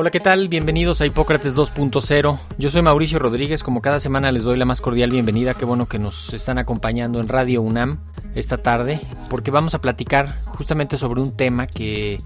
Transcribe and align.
Hola, 0.00 0.10
¿qué 0.10 0.18
tal? 0.18 0.48
Bienvenidos 0.48 1.02
a 1.02 1.06
Hipócrates 1.06 1.54
2.0. 1.54 2.38
Yo 2.56 2.70
soy 2.70 2.80
Mauricio 2.80 3.18
Rodríguez, 3.18 3.62
como 3.62 3.82
cada 3.82 4.00
semana 4.00 4.32
les 4.32 4.44
doy 4.44 4.56
la 4.56 4.64
más 4.64 4.80
cordial 4.80 5.10
bienvenida. 5.10 5.52
Qué 5.52 5.66
bueno 5.66 5.88
que 5.88 5.98
nos 5.98 6.32
están 6.32 6.56
acompañando 6.56 7.20
en 7.20 7.28
Radio 7.28 7.60
UNAM 7.60 7.98
esta 8.34 8.56
tarde, 8.56 8.98
porque 9.28 9.50
vamos 9.50 9.74
a 9.74 9.82
platicar 9.82 10.42
justamente 10.46 10.96
sobre 10.96 11.20
un 11.20 11.36
tema 11.36 11.66
que 11.66 12.18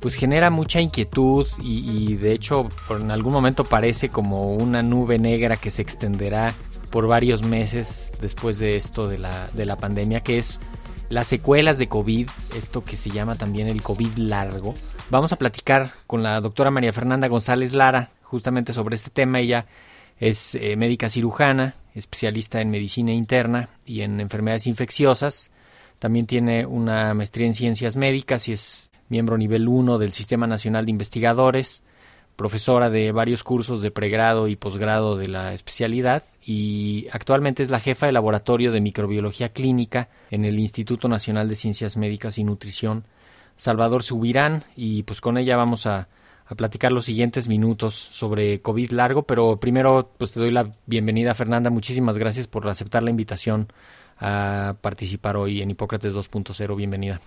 pues 0.00 0.14
genera 0.14 0.48
mucha 0.48 0.80
inquietud 0.80 1.46
y, 1.62 2.14
de 2.14 2.32
hecho 2.32 2.70
en 2.88 3.10
algún 3.10 3.34
momento 3.34 3.62
parece 3.62 4.08
como 4.08 4.54
una 4.54 4.82
nube 4.82 5.18
negra 5.18 5.58
que 5.58 5.70
se 5.70 5.82
extenderá 5.82 6.54
por 6.88 7.08
varios 7.08 7.42
meses 7.42 8.10
después 8.22 8.58
de 8.58 8.76
esto 8.76 9.06
de 9.06 9.18
la, 9.18 9.50
de 9.52 9.66
la 9.66 9.76
pandemia, 9.76 10.22
que 10.22 10.38
es 10.38 10.62
las 11.10 11.26
secuelas 11.26 11.76
de 11.76 11.88
COVID, 11.88 12.30
esto 12.56 12.84
que 12.84 12.96
se 12.96 13.10
llama 13.10 13.34
también 13.34 13.68
el 13.68 13.82
COVID 13.82 14.16
largo. 14.16 14.74
Vamos 15.10 15.32
a 15.32 15.36
platicar 15.36 15.90
con 16.06 16.22
la 16.22 16.38
doctora 16.38 16.70
María 16.70 16.92
Fernanda 16.92 17.28
González 17.28 17.72
Lara 17.72 18.10
justamente 18.24 18.74
sobre 18.74 18.94
este 18.94 19.08
tema. 19.08 19.40
Ella 19.40 19.64
es 20.20 20.54
eh, 20.54 20.76
médica 20.76 21.08
cirujana, 21.08 21.76
especialista 21.94 22.60
en 22.60 22.68
medicina 22.70 23.14
interna 23.14 23.70
y 23.86 24.02
en 24.02 24.20
enfermedades 24.20 24.66
infecciosas. 24.66 25.50
También 25.98 26.26
tiene 26.26 26.66
una 26.66 27.14
maestría 27.14 27.46
en 27.46 27.54
ciencias 27.54 27.96
médicas 27.96 28.48
y 28.48 28.52
es 28.52 28.92
miembro 29.08 29.38
nivel 29.38 29.66
1 29.66 29.96
del 29.96 30.12
Sistema 30.12 30.46
Nacional 30.46 30.84
de 30.84 30.90
Investigadores, 30.90 31.82
profesora 32.36 32.90
de 32.90 33.10
varios 33.10 33.44
cursos 33.44 33.80
de 33.80 33.90
pregrado 33.90 34.46
y 34.46 34.56
posgrado 34.56 35.16
de 35.16 35.28
la 35.28 35.54
especialidad 35.54 36.24
y 36.44 37.06
actualmente 37.12 37.62
es 37.62 37.70
la 37.70 37.80
jefa 37.80 38.04
de 38.04 38.12
laboratorio 38.12 38.72
de 38.72 38.82
microbiología 38.82 39.48
clínica 39.54 40.10
en 40.30 40.44
el 40.44 40.58
Instituto 40.58 41.08
Nacional 41.08 41.48
de 41.48 41.56
Ciencias 41.56 41.96
Médicas 41.96 42.36
y 42.36 42.44
Nutrición 42.44 43.04
Salvador 43.58 44.02
Subirán 44.02 44.62
y 44.74 45.02
pues 45.02 45.20
con 45.20 45.36
ella 45.36 45.58
vamos 45.58 45.86
a, 45.86 46.08
a 46.46 46.54
platicar 46.54 46.92
los 46.92 47.04
siguientes 47.04 47.46
minutos 47.46 47.94
sobre 47.94 48.62
COVID 48.62 48.92
largo, 48.92 49.24
pero 49.24 49.60
primero 49.60 50.10
pues 50.16 50.32
te 50.32 50.40
doy 50.40 50.50
la 50.50 50.72
bienvenida 50.86 51.34
Fernanda, 51.34 51.68
muchísimas 51.68 52.16
gracias 52.16 52.46
por 52.46 52.66
aceptar 52.68 53.02
la 53.02 53.10
invitación 53.10 53.68
a 54.18 54.76
participar 54.80 55.36
hoy 55.36 55.60
en 55.60 55.70
Hipócrates 55.70 56.14
2.0, 56.14 56.74
bienvenida. 56.74 57.20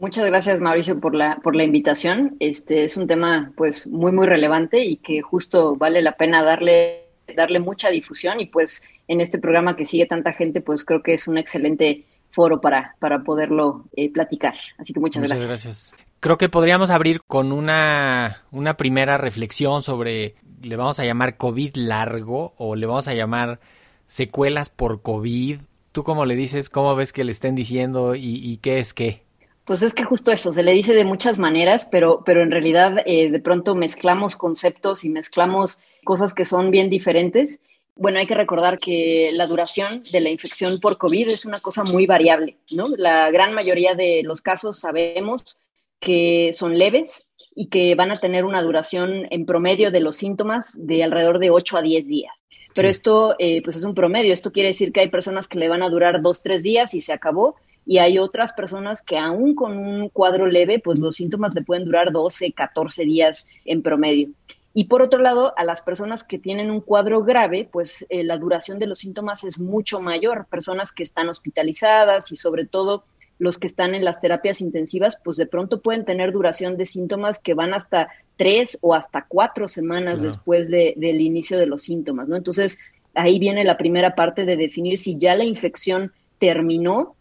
Muchas 0.00 0.26
gracias 0.26 0.60
Mauricio 0.60 0.98
por 0.98 1.14
la 1.14 1.36
por 1.36 1.54
la 1.54 1.62
invitación. 1.62 2.36
Este 2.40 2.84
es 2.84 2.96
un 2.96 3.06
tema 3.06 3.52
pues 3.56 3.86
muy 3.86 4.10
muy 4.10 4.26
relevante 4.26 4.84
y 4.84 4.96
que 4.96 5.22
justo 5.22 5.76
vale 5.76 6.02
la 6.02 6.16
pena 6.16 6.42
darle 6.42 7.04
darle 7.36 7.60
mucha 7.60 7.90
difusión 7.90 8.40
y 8.40 8.46
pues 8.46 8.82
en 9.06 9.20
este 9.20 9.38
programa 9.38 9.76
que 9.76 9.84
sigue 9.84 10.06
tanta 10.06 10.32
gente 10.32 10.60
pues 10.60 10.84
creo 10.84 11.02
que 11.02 11.14
es 11.14 11.28
un 11.28 11.38
excelente 11.38 12.04
foro 12.34 12.60
para, 12.60 12.96
para 12.98 13.22
poderlo 13.22 13.84
eh, 13.96 14.12
platicar. 14.12 14.54
Así 14.78 14.92
que 14.92 15.00
muchas, 15.00 15.22
muchas 15.22 15.44
gracias. 15.46 15.64
gracias. 15.64 15.94
Creo 16.20 16.38
que 16.38 16.48
podríamos 16.48 16.90
abrir 16.90 17.22
con 17.22 17.52
una, 17.52 18.42
una 18.50 18.76
primera 18.76 19.18
reflexión 19.18 19.82
sobre, 19.82 20.34
le 20.62 20.76
vamos 20.76 20.98
a 20.98 21.04
llamar 21.04 21.36
COVID 21.36 21.76
largo 21.76 22.54
o 22.56 22.76
le 22.76 22.86
vamos 22.86 23.08
a 23.08 23.14
llamar 23.14 23.60
secuelas 24.06 24.70
por 24.70 25.02
COVID. 25.02 25.60
¿Tú 25.92 26.02
cómo 26.02 26.24
le 26.24 26.34
dices? 26.34 26.70
¿Cómo 26.70 26.94
ves 26.96 27.12
que 27.12 27.24
le 27.24 27.32
estén 27.32 27.54
diciendo 27.54 28.14
y, 28.14 28.40
y 28.42 28.56
qué 28.56 28.78
es 28.78 28.94
qué? 28.94 29.22
Pues 29.64 29.80
es 29.82 29.94
que 29.94 30.04
justo 30.04 30.30
eso, 30.30 30.52
se 30.52 30.62
le 30.62 30.72
dice 30.72 30.92
de 30.92 31.06
muchas 31.06 31.38
maneras, 31.38 31.88
pero, 31.90 32.22
pero 32.24 32.42
en 32.42 32.50
realidad 32.50 32.98
eh, 33.06 33.30
de 33.30 33.40
pronto 33.40 33.74
mezclamos 33.74 34.36
conceptos 34.36 35.04
y 35.04 35.08
mezclamos 35.08 35.78
cosas 36.04 36.34
que 36.34 36.44
son 36.44 36.70
bien 36.70 36.90
diferentes 36.90 37.60
bueno, 37.96 38.18
hay 38.18 38.26
que 38.26 38.34
recordar 38.34 38.78
que 38.78 39.30
la 39.34 39.46
duración 39.46 40.02
de 40.10 40.20
la 40.20 40.30
infección 40.30 40.80
por 40.80 40.98
COVID 40.98 41.28
es 41.28 41.44
una 41.44 41.60
cosa 41.60 41.84
muy 41.84 42.06
variable, 42.06 42.56
¿no? 42.72 42.84
La 42.96 43.30
gran 43.30 43.54
mayoría 43.54 43.94
de 43.94 44.22
los 44.24 44.42
casos 44.42 44.80
sabemos 44.80 45.56
que 46.00 46.52
son 46.54 46.76
leves 46.76 47.28
y 47.54 47.68
que 47.68 47.94
van 47.94 48.10
a 48.10 48.16
tener 48.16 48.44
una 48.44 48.62
duración 48.62 49.26
en 49.30 49.46
promedio 49.46 49.90
de 49.90 50.00
los 50.00 50.16
síntomas 50.16 50.72
de 50.76 51.04
alrededor 51.04 51.38
de 51.38 51.50
8 51.50 51.78
a 51.78 51.82
10 51.82 52.08
días. 52.08 52.44
Pero 52.74 52.88
esto, 52.88 53.36
eh, 53.38 53.62
pues 53.62 53.76
es 53.76 53.84
un 53.84 53.94
promedio. 53.94 54.34
Esto 54.34 54.50
quiere 54.50 54.70
decir 54.70 54.92
que 54.92 55.00
hay 55.00 55.08
personas 55.08 55.46
que 55.46 55.58
le 55.58 55.68
van 55.68 55.82
a 55.82 55.88
durar 55.88 56.20
2, 56.20 56.42
3 56.42 56.62
días 56.62 56.94
y 56.94 57.00
se 57.00 57.12
acabó. 57.12 57.54
Y 57.86 57.98
hay 57.98 58.18
otras 58.18 58.52
personas 58.52 59.02
que 59.02 59.16
aún 59.16 59.54
con 59.54 59.78
un 59.78 60.08
cuadro 60.08 60.46
leve, 60.46 60.80
pues 60.80 60.98
los 60.98 61.16
síntomas 61.16 61.54
le 61.54 61.62
pueden 61.62 61.84
durar 61.84 62.10
12, 62.10 62.52
14 62.52 63.04
días 63.04 63.46
en 63.64 63.82
promedio. 63.82 64.30
Y 64.76 64.86
por 64.86 65.02
otro 65.02 65.20
lado, 65.20 65.54
a 65.56 65.64
las 65.64 65.80
personas 65.80 66.24
que 66.24 66.38
tienen 66.38 66.70
un 66.70 66.80
cuadro 66.80 67.22
grave, 67.22 67.68
pues 67.70 68.04
eh, 68.08 68.24
la 68.24 68.36
duración 68.36 68.80
de 68.80 68.88
los 68.88 68.98
síntomas 68.98 69.44
es 69.44 69.60
mucho 69.60 70.00
mayor. 70.00 70.46
Personas 70.50 70.90
que 70.90 71.04
están 71.04 71.28
hospitalizadas 71.28 72.32
y 72.32 72.36
sobre 72.36 72.66
todo 72.66 73.04
los 73.38 73.56
que 73.56 73.68
están 73.68 73.94
en 73.94 74.04
las 74.04 74.20
terapias 74.20 74.60
intensivas, 74.60 75.18
pues 75.22 75.36
de 75.36 75.46
pronto 75.46 75.80
pueden 75.80 76.04
tener 76.04 76.32
duración 76.32 76.76
de 76.76 76.86
síntomas 76.86 77.38
que 77.38 77.54
van 77.54 77.72
hasta 77.72 78.08
tres 78.36 78.76
o 78.80 78.94
hasta 78.94 79.26
cuatro 79.28 79.68
semanas 79.68 80.20
después 80.20 80.70
de, 80.70 80.94
del 80.96 81.20
inicio 81.20 81.58
de 81.58 81.66
los 81.66 81.84
síntomas, 81.84 82.28
¿no? 82.28 82.36
Entonces, 82.36 82.78
ahí 83.14 83.38
viene 83.38 83.64
la 83.64 83.76
primera 83.76 84.14
parte 84.14 84.44
de 84.44 84.56
definir 84.56 84.98
si 84.98 85.16
ya 85.16 85.36
la 85.36 85.44
infección 85.44 86.12
terminó 86.38 87.14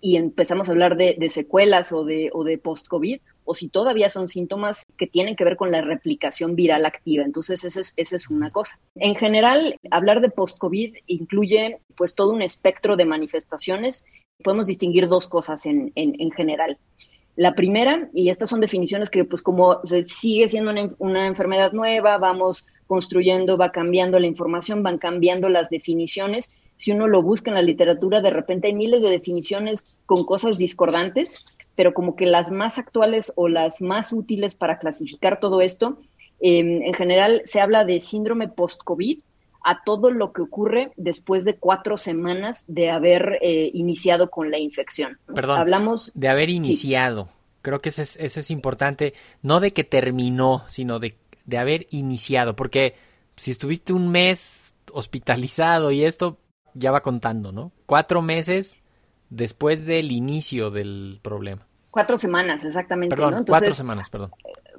y 0.00 0.16
empezamos 0.16 0.68
a 0.68 0.72
hablar 0.72 0.96
de, 0.96 1.16
de 1.18 1.30
secuelas 1.30 1.92
o 1.92 2.04
de, 2.04 2.30
o 2.32 2.44
de 2.44 2.58
post-COVID, 2.58 3.20
o 3.48 3.54
si 3.54 3.70
todavía 3.70 4.10
son 4.10 4.28
síntomas 4.28 4.84
que 4.98 5.06
tienen 5.06 5.34
que 5.34 5.42
ver 5.42 5.56
con 5.56 5.72
la 5.72 5.80
replicación 5.80 6.54
viral 6.54 6.84
activa. 6.84 7.24
Entonces, 7.24 7.64
esa 7.64 7.80
es, 7.80 7.94
esa 7.96 8.16
es 8.16 8.28
una 8.28 8.50
cosa. 8.50 8.78
En 8.94 9.14
general, 9.14 9.76
hablar 9.90 10.20
de 10.20 10.28
post-COVID 10.28 10.98
incluye 11.06 11.78
pues 11.96 12.14
todo 12.14 12.34
un 12.34 12.42
espectro 12.42 12.94
de 12.94 13.06
manifestaciones. 13.06 14.04
Podemos 14.44 14.66
distinguir 14.66 15.08
dos 15.08 15.28
cosas 15.28 15.64
en, 15.64 15.92
en, 15.94 16.30
general. 16.32 16.76
La 17.36 17.54
primera, 17.54 18.10
y 18.12 18.28
estas 18.28 18.50
son 18.50 18.60
definiciones 18.60 19.08
que 19.08 19.24
pues 19.24 19.40
como 19.40 19.80
sigue 20.04 20.46
siendo 20.48 20.70
una, 20.70 20.90
una, 20.98 21.26
enfermedad 21.26 21.72
nueva, 21.72 22.18
vamos 22.18 22.66
construyendo, 22.86 23.56
va 23.56 23.72
cambiando 23.72 24.18
la 24.18 24.26
información, 24.26 24.82
van 24.82 24.98
cambiando 24.98 25.48
las 25.48 25.70
definiciones. 25.70 26.52
Si 26.76 26.92
uno 26.92 27.08
lo 27.08 27.22
busca 27.22 27.50
en 27.50 27.54
la 27.54 27.62
literatura, 27.62 28.20
de 28.20 28.30
repente 28.30 28.66
hay 28.66 28.74
miles 28.74 29.00
de 29.00 29.08
definiciones 29.08 29.86
con 30.04 30.26
cosas 30.26 30.58
discordantes 30.58 31.46
pero 31.78 31.94
como 31.94 32.16
que 32.16 32.26
las 32.26 32.50
más 32.50 32.76
actuales 32.76 33.32
o 33.36 33.46
las 33.46 33.80
más 33.80 34.12
útiles 34.12 34.56
para 34.56 34.80
clasificar 34.80 35.38
todo 35.38 35.60
esto, 35.60 36.00
em, 36.40 36.82
en 36.82 36.92
general 36.92 37.40
se 37.44 37.60
habla 37.60 37.84
de 37.84 38.00
síndrome 38.00 38.48
post-COVID 38.48 39.20
a 39.62 39.84
todo 39.84 40.10
lo 40.10 40.32
que 40.32 40.42
ocurre 40.42 40.90
después 40.96 41.44
de 41.44 41.54
cuatro 41.54 41.96
semanas 41.96 42.64
de 42.66 42.90
haber 42.90 43.38
eh, 43.42 43.70
iniciado 43.72 44.28
con 44.28 44.50
la 44.50 44.58
infección. 44.58 45.20
Perdón, 45.32 45.60
hablamos 45.60 46.10
de 46.16 46.26
haber 46.26 46.50
iniciado. 46.50 47.28
Creo 47.62 47.80
que 47.80 47.90
eso 47.90 48.02
es, 48.02 48.16
eso 48.16 48.40
es 48.40 48.50
importante, 48.50 49.14
no 49.42 49.60
de 49.60 49.72
que 49.72 49.84
terminó, 49.84 50.64
sino 50.66 50.98
de, 50.98 51.16
de 51.44 51.58
haber 51.58 51.86
iniciado, 51.90 52.56
porque 52.56 52.96
si 53.36 53.52
estuviste 53.52 53.92
un 53.92 54.08
mes 54.08 54.74
hospitalizado 54.92 55.92
y 55.92 56.02
esto 56.02 56.40
ya 56.74 56.90
va 56.90 57.02
contando, 57.02 57.52
¿no? 57.52 57.70
Cuatro 57.86 58.20
meses 58.20 58.80
después 59.30 59.86
del 59.86 60.10
inicio 60.10 60.72
del 60.72 61.20
problema. 61.22 61.67
Cuatro 61.90 62.16
semanas, 62.16 62.64
exactamente. 62.64 63.16
Perdón, 63.16 63.44
cuatro 63.46 63.72
semanas, 63.72 64.10
perdón. 64.10 64.30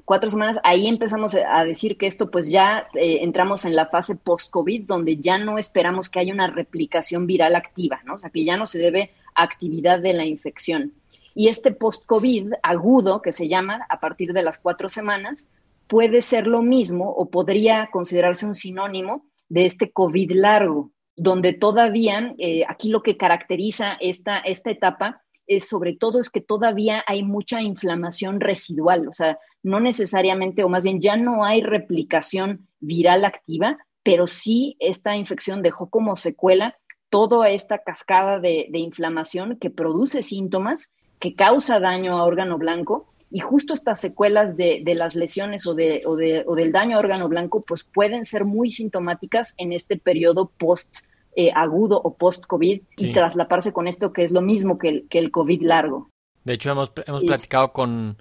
Cuatro 0.05 0.29
semanas, 0.29 0.59
ahí 0.63 0.87
empezamos 0.87 1.35
a 1.35 1.63
decir 1.63 1.97
que 1.97 2.07
esto 2.07 2.29
pues 2.29 2.49
ya 2.49 2.87
eh, 2.95 3.19
entramos 3.21 3.65
en 3.65 3.75
la 3.75 3.87
fase 3.87 4.15
post-COVID, 4.15 4.85
donde 4.85 5.17
ya 5.17 5.37
no 5.37 5.57
esperamos 5.57 6.09
que 6.09 6.19
haya 6.19 6.33
una 6.33 6.47
replicación 6.47 7.27
viral 7.27 7.55
activa, 7.55 8.01
¿no? 8.05 8.15
O 8.15 8.17
sea, 8.17 8.29
que 8.29 8.43
ya 8.43 8.57
no 8.57 8.67
se 8.67 8.79
debe 8.79 9.11
a 9.35 9.43
actividad 9.43 9.99
de 9.99 10.13
la 10.13 10.25
infección. 10.25 10.93
Y 11.33 11.47
este 11.47 11.71
post-COVID 11.71 12.53
agudo, 12.63 13.21
que 13.21 13.31
se 13.31 13.47
llama 13.47 13.85
a 13.89 13.99
partir 13.99 14.33
de 14.33 14.43
las 14.43 14.59
cuatro 14.59 14.89
semanas, 14.89 15.47
puede 15.87 16.21
ser 16.21 16.47
lo 16.47 16.61
mismo 16.61 17.09
o 17.11 17.29
podría 17.29 17.89
considerarse 17.91 18.45
un 18.45 18.55
sinónimo 18.55 19.25
de 19.47 19.65
este 19.65 19.91
COVID 19.91 20.31
largo, 20.33 20.91
donde 21.15 21.53
todavía, 21.53 22.33
eh, 22.37 22.63
aquí 22.67 22.89
lo 22.89 23.01
que 23.01 23.17
caracteriza 23.17 23.93
esta, 23.99 24.39
esta 24.39 24.69
etapa 24.69 25.21
es 25.49 25.67
sobre 25.67 25.93
todo 25.93 26.21
es 26.21 26.29
que 26.29 26.41
todavía 26.41 27.03
hay 27.07 27.23
mucha 27.23 27.61
inflamación 27.61 28.39
residual, 28.39 29.07
o 29.07 29.13
sea, 29.13 29.39
no 29.63 29.79
necesariamente, 29.79 30.63
o 30.63 30.69
más 30.69 30.83
bien 30.83 31.01
ya 31.01 31.17
no 31.17 31.43
hay 31.43 31.61
replicación 31.61 32.67
viral 32.79 33.25
activa, 33.25 33.77
pero 34.03 34.27
sí 34.27 34.77
esta 34.79 35.15
infección 35.15 35.61
dejó 35.61 35.89
como 35.89 36.15
secuela 36.15 36.77
toda 37.09 37.49
esta 37.49 37.79
cascada 37.79 38.39
de, 38.39 38.69
inflamación 38.73 39.57
que 39.57 39.71
produce 39.71 40.21
síntomas, 40.21 40.93
que 41.19 41.33
causa 41.33 41.79
daño 41.79 42.17
a 42.17 42.23
órgano 42.23 42.57
blanco 42.59 43.07
y 43.31 43.39
justo 43.39 43.73
estas 43.73 43.99
secuelas 43.99 44.55
de, 44.55 44.83
las 44.95 45.15
lesiones 45.15 45.65
o, 45.65 45.73
de, 45.73 46.03
o, 46.05 46.15
del 46.15 46.71
daño 46.71 46.95
a 46.95 46.99
órgano 46.99 47.27
blanco 47.27 47.61
pues 47.61 47.83
pueden 47.83 48.25
ser 48.25 48.45
muy 48.45 48.69
sintomáticas 48.69 49.55
en 49.57 49.73
este 49.73 49.97
periodo 49.97 50.51
post 50.57 50.89
eh, 51.35 51.51
agudo 51.53 52.01
o 52.01 52.15
post-COVID 52.15 52.81
y 52.97 53.13
traslaparse 53.13 53.71
con 53.71 53.87
esto 53.87 54.11
que 54.11 54.23
es 54.23 54.31
lo 54.31 54.41
mismo 54.41 54.77
que 54.77 54.89
el, 54.89 55.07
que 55.07 55.19
el 55.19 55.31
COVID 55.31 55.61
largo. 55.61 56.09
De 56.43 56.53
hecho, 56.53 56.71
hemos, 56.71 56.91
hemos 57.05 57.23
platicado 57.23 57.71
con, 57.71 58.17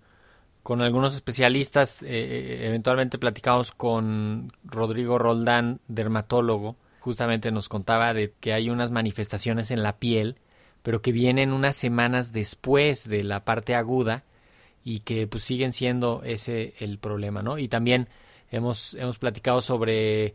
con 0.62 0.82
algunos 0.82 1.14
especialistas, 1.14 2.02
eh, 2.02 2.06
eh, 2.10 2.66
eventualmente 2.66 3.18
platicamos 3.18 3.72
con 3.72 4.52
Rodrigo 4.64 5.18
Roldán, 5.18 5.80
dermatólogo, 5.88 6.76
justamente 7.00 7.50
nos 7.50 7.70
contaba 7.70 8.12
de 8.12 8.34
que 8.38 8.52
hay 8.52 8.68
unas 8.68 8.90
manifestaciones 8.90 9.70
en 9.70 9.82
la 9.82 9.96
piel, 9.96 10.36
pero 10.82 11.00
que 11.00 11.10
vienen 11.10 11.52
unas 11.52 11.74
semanas 11.74 12.32
después 12.32 13.08
de 13.08 13.24
la 13.24 13.44
parte 13.44 13.74
aguda 13.74 14.24
y 14.84 15.00
que 15.00 15.26
pues 15.26 15.44
siguen 15.44 15.72
siendo 15.72 16.22
ese 16.22 16.74
el 16.78 16.98
problema, 16.98 17.42
¿no? 17.42 17.58
Y 17.58 17.68
también 17.68 18.08
hemos, 18.50 18.94
hemos 18.94 19.18
platicado 19.18 19.62
sobre 19.62 20.34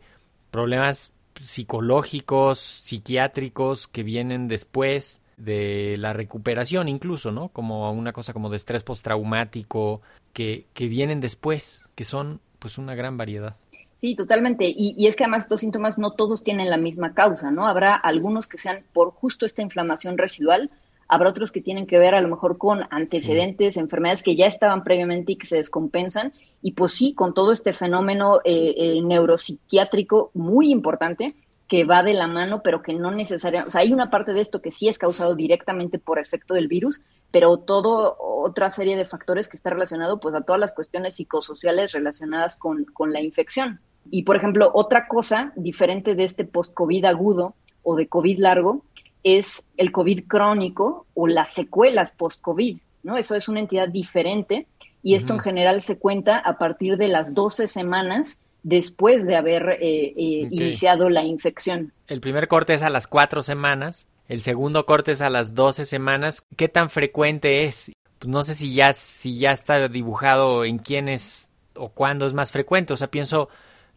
problemas 0.50 1.13
psicológicos, 1.42 2.58
psiquiátricos 2.58 3.88
que 3.88 4.02
vienen 4.02 4.48
después 4.48 5.20
de 5.36 5.96
la 5.98 6.12
recuperación 6.12 6.88
incluso, 6.88 7.32
¿no? 7.32 7.48
Como 7.48 7.90
una 7.92 8.12
cosa 8.12 8.32
como 8.32 8.50
de 8.50 8.56
estrés 8.56 8.82
postraumático 8.82 10.00
que, 10.32 10.66
que 10.74 10.88
vienen 10.88 11.20
después, 11.20 11.84
que 11.94 12.04
son 12.04 12.40
pues 12.58 12.78
una 12.78 12.94
gran 12.94 13.16
variedad. 13.16 13.56
Sí, 13.96 14.16
totalmente. 14.16 14.66
Y, 14.66 14.94
y, 14.96 15.06
es 15.06 15.16
que 15.16 15.24
además 15.24 15.44
estos 15.44 15.60
síntomas 15.60 15.98
no 15.98 16.10
todos 16.10 16.42
tienen 16.42 16.68
la 16.68 16.76
misma 16.76 17.14
causa, 17.14 17.50
¿no? 17.50 17.66
Habrá 17.66 17.94
algunos 17.94 18.46
que 18.46 18.58
sean 18.58 18.84
por 18.92 19.12
justo 19.12 19.46
esta 19.46 19.62
inflamación 19.62 20.18
residual, 20.18 20.70
habrá 21.08 21.30
otros 21.30 21.52
que 21.52 21.60
tienen 21.60 21.86
que 21.86 21.98
ver 21.98 22.14
a 22.14 22.20
lo 22.20 22.28
mejor 22.28 22.58
con 22.58 22.86
antecedentes, 22.90 23.76
enfermedades 23.76 24.22
que 24.22 24.36
ya 24.36 24.46
estaban 24.46 24.84
previamente 24.84 25.32
y 25.32 25.36
que 25.36 25.46
se 25.46 25.56
descompensan, 25.56 26.32
y 26.62 26.72
pues 26.72 26.94
sí, 26.94 27.14
con 27.14 27.34
todo 27.34 27.52
este 27.52 27.72
fenómeno 27.72 28.40
eh, 28.44 28.74
eh, 28.76 29.02
neuropsiquiátrico 29.02 30.30
muy 30.34 30.70
importante 30.70 31.34
que 31.68 31.84
va 31.84 32.02
de 32.02 32.14
la 32.14 32.26
mano, 32.26 32.62
pero 32.62 32.82
que 32.82 32.94
no 32.94 33.10
necesariamente, 33.10 33.68
o 33.68 33.72
sea, 33.72 33.80
hay 33.80 33.92
una 33.92 34.10
parte 34.10 34.32
de 34.32 34.40
esto 34.40 34.60
que 34.60 34.70
sí 34.70 34.88
es 34.88 34.98
causado 34.98 35.34
directamente 35.34 35.98
por 35.98 36.18
efecto 36.18 36.54
del 36.54 36.68
virus, 36.68 37.00
pero 37.30 37.56
todo 37.56 38.16
otra 38.18 38.70
serie 38.70 38.96
de 38.96 39.06
factores 39.06 39.48
que 39.48 39.56
está 39.56 39.70
relacionado 39.70 40.20
pues 40.20 40.34
a 40.34 40.42
todas 40.42 40.60
las 40.60 40.72
cuestiones 40.72 41.16
psicosociales 41.16 41.92
relacionadas 41.92 42.56
con, 42.56 42.84
con 42.84 43.12
la 43.12 43.20
infección. 43.20 43.80
Y 44.10 44.22
por 44.22 44.36
ejemplo, 44.36 44.70
otra 44.74 45.08
cosa 45.08 45.52
diferente 45.56 46.14
de 46.14 46.24
este 46.24 46.44
post-COVID 46.44 47.04
agudo 47.06 47.54
o 47.82 47.96
de 47.96 48.06
COVID 48.08 48.38
largo 48.38 48.84
es 49.24 49.68
el 49.76 49.90
COVID 49.90 50.26
crónico 50.28 51.06
o 51.14 51.26
las 51.26 51.52
secuelas 51.52 52.12
post-COVID, 52.12 52.78
¿no? 53.02 53.16
Eso 53.16 53.34
es 53.34 53.48
una 53.48 53.60
entidad 53.60 53.88
diferente 53.88 54.66
y 55.02 55.16
esto 55.16 55.32
en 55.32 55.40
general 55.40 55.82
se 55.82 55.98
cuenta 55.98 56.38
a 56.38 56.56
partir 56.56 56.96
de 56.96 57.08
las 57.08 57.34
12 57.34 57.66
semanas 57.66 58.40
después 58.62 59.26
de 59.26 59.36
haber 59.36 59.78
eh, 59.80 60.14
eh, 60.16 60.48
iniciado 60.50 61.10
la 61.10 61.24
infección. 61.24 61.92
El 62.06 62.20
primer 62.20 62.48
corte 62.48 62.74
es 62.74 62.82
a 62.82 62.90
las 62.90 63.06
4 63.06 63.42
semanas, 63.42 64.06
el 64.28 64.40
segundo 64.40 64.86
corte 64.86 65.12
es 65.12 65.20
a 65.20 65.30
las 65.30 65.54
12 65.54 65.84
semanas. 65.84 66.46
¿Qué 66.56 66.68
tan 66.68 66.88
frecuente 66.88 67.64
es? 67.64 67.92
Pues 68.18 68.30
no 68.30 68.44
sé 68.44 68.54
si 68.54 68.74
ya, 68.74 68.92
si 68.94 69.38
ya 69.38 69.52
está 69.52 69.88
dibujado 69.88 70.64
en 70.64 70.78
quiénes 70.78 71.50
o 71.76 71.90
cuándo 71.90 72.26
es 72.26 72.32
más 72.32 72.52
frecuente. 72.52 72.94
O 72.94 72.96
sea, 72.96 73.10
pienso 73.10 73.48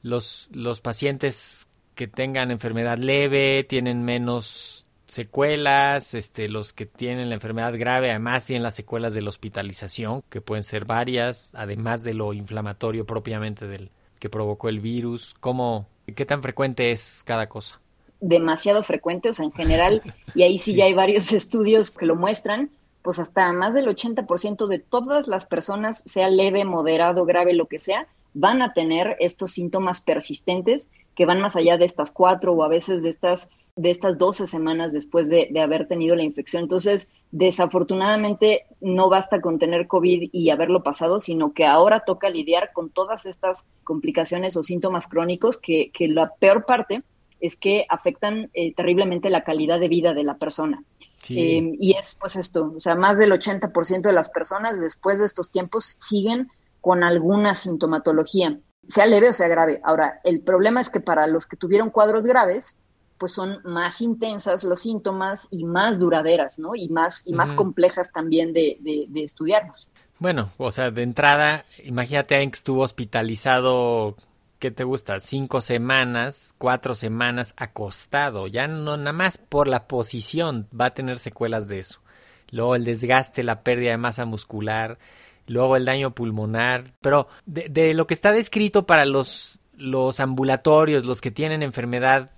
los, 0.01 0.49
los 0.51 0.81
pacientes 0.81 1.69
que 1.95 2.07
tengan 2.07 2.51
enfermedad 2.51 2.97
leve 2.97 3.63
tienen 3.63 4.03
menos 4.03 4.85
secuelas, 5.07 6.13
este, 6.13 6.49
los 6.49 6.73
que 6.73 6.85
tienen 6.85 7.29
la 7.29 7.35
enfermedad 7.35 7.73
grave 7.77 8.09
además 8.09 8.45
tienen 8.45 8.63
las 8.63 8.75
secuelas 8.75 9.13
de 9.13 9.21
la 9.21 9.29
hospitalización, 9.29 10.23
que 10.29 10.41
pueden 10.41 10.63
ser 10.63 10.85
varias, 10.85 11.49
además 11.53 12.03
de 12.03 12.13
lo 12.13 12.33
inflamatorio 12.33 13.05
propiamente 13.05 13.67
del 13.67 13.89
que 14.19 14.29
provocó 14.29 14.69
el 14.69 14.79
virus. 14.79 15.35
¿Cómo, 15.39 15.87
qué 16.15 16.25
tan 16.25 16.41
frecuente 16.41 16.91
es 16.91 17.23
cada 17.25 17.47
cosa? 17.47 17.79
Demasiado 18.19 18.83
frecuente, 18.83 19.29
o 19.29 19.33
sea, 19.33 19.45
en 19.45 19.53
general, 19.53 20.01
y 20.35 20.43
ahí 20.43 20.59
sí, 20.59 20.75
ya 20.75 20.85
hay 20.85 20.93
varios 20.93 21.31
estudios 21.33 21.91
que 21.91 22.05
lo 22.05 22.15
muestran, 22.15 22.69
pues 23.01 23.19
hasta 23.19 23.51
más 23.53 23.73
del 23.73 23.87
80% 23.87 24.67
de 24.67 24.79
todas 24.79 25.27
las 25.27 25.45
personas, 25.45 26.03
sea 26.05 26.29
leve, 26.29 26.65
moderado, 26.65 27.25
grave, 27.25 27.53
lo 27.53 27.67
que 27.67 27.79
sea, 27.79 28.07
van 28.33 28.61
a 28.61 28.73
tener 28.73 29.15
estos 29.19 29.53
síntomas 29.53 30.01
persistentes 30.01 30.85
que 31.17 31.25
van 31.25 31.41
más 31.41 31.55
allá 31.55 31.77
de 31.77 31.85
estas 31.85 32.11
cuatro 32.11 32.53
o 32.53 32.63
a 32.63 32.69
veces 32.69 33.01
de 33.03 33.09
estas 33.09 33.49
de 33.75 33.91
estas 33.91 34.17
12 34.17 34.47
semanas 34.47 34.91
después 34.91 35.29
de, 35.29 35.51
haber 35.61 35.87
tenido 35.87 36.15
la 36.15 36.23
infección. 36.23 36.63
Entonces, 36.63 37.07
desafortunadamente, 37.29 38.65
no 38.81 39.07
basta 39.07 39.39
con 39.39 39.59
tener 39.59 39.87
COVID 39.87 40.29
y 40.31 40.49
haberlo 40.49 40.81
pasado, 40.81 41.19
sino 41.19 41.53
que 41.53 41.65
ahora 41.65 42.03
toca 42.05 42.29
lidiar 42.31 42.71
con 42.73 42.89
todas 42.89 43.27
estas 43.27 43.67
complicaciones 43.83 44.57
o 44.57 44.63
síntomas 44.63 45.05
crónicos 45.05 45.57
que, 45.57 45.91
la 46.09 46.33
peor 46.39 46.65
parte 46.65 47.03
es 47.39 47.55
que 47.55 47.85
afectan 47.87 48.49
eh, 48.55 48.73
terriblemente 48.73 49.29
la 49.29 49.43
calidad 49.43 49.79
de 49.79 49.89
vida 49.89 50.15
de 50.15 50.23
la 50.23 50.37
persona. 50.37 50.83
Eh, 51.29 51.75
y 51.79 51.93
es 51.93 52.17
pues 52.19 52.35
esto, 52.35 52.73
o 52.77 52.81
sea, 52.81 52.95
más 52.95 53.19
del 53.19 53.31
80% 53.31 54.01
de 54.01 54.13
las 54.13 54.29
personas 54.29 54.79
después 54.79 55.19
de 55.19 55.25
estos 55.25 55.51
tiempos 55.51 55.97
siguen 55.99 56.47
con 56.81 57.03
alguna 57.03 57.53
sintomatología, 57.53 58.59
sea 58.87 59.05
leve 59.05 59.29
o 59.29 59.33
sea 59.33 59.47
grave. 59.47 59.79
Ahora, 59.83 60.19
el 60.23 60.41
problema 60.41 60.81
es 60.81 60.89
que 60.89 60.99
para 60.99 61.27
los 61.27 61.45
que 61.45 61.57
tuvieron 61.57 61.89
cuadros 61.89 62.25
graves, 62.25 62.75
pues 63.17 63.33
son 63.33 63.59
más 63.63 64.01
intensas 64.01 64.63
los 64.63 64.81
síntomas 64.81 65.47
y 65.51 65.63
más 65.65 65.99
duraderas, 65.99 66.59
¿no? 66.59 66.75
Y 66.75 66.89
más, 66.89 67.23
y 67.25 67.33
más 67.33 67.51
complejas 67.53 68.11
también 68.11 68.53
de, 68.53 68.77
de, 68.79 69.23
estudiarlos. 69.23 69.87
Bueno, 70.19 70.51
o 70.57 70.71
sea, 70.71 70.91
de 70.91 71.03
entrada, 71.03 71.65
imagínate 71.83 72.35
a 72.35 72.37
alguien 72.37 72.51
que 72.51 72.57
estuvo 72.57 72.81
hospitalizado, 72.81 74.15
¿qué 74.59 74.71
te 74.71 74.83
gusta? 74.83 75.19
Cinco 75.19 75.61
semanas, 75.61 76.53
cuatro 76.57 76.93
semanas 76.93 77.53
acostado, 77.57 78.47
ya 78.47 78.67
no 78.67 78.97
nada 78.97 79.13
más 79.13 79.37
por 79.37 79.67
la 79.67 79.87
posición 79.87 80.67
va 80.79 80.87
a 80.87 80.93
tener 80.93 81.19
secuelas 81.19 81.67
de 81.67 81.79
eso. 81.79 82.01
Luego 82.49 82.75
el 82.75 82.85
desgaste, 82.85 83.43
la 83.43 83.61
pérdida 83.61 83.91
de 83.91 83.97
masa 83.97 84.25
muscular, 84.25 84.97
luego 85.47 85.75
el 85.75 85.85
daño 85.85 86.11
pulmonar, 86.11 86.93
pero 87.01 87.27
de, 87.45 87.67
de 87.69 87.93
lo 87.93 88.05
que 88.05 88.13
está 88.13 88.31
descrito 88.31 88.85
para 88.85 89.05
los, 89.05 89.59
los 89.75 90.19
ambulatorios, 90.19 91.05
los 91.05 91.21
que 91.21 91.31
tienen 91.31 91.63
enfermedad 91.63 92.31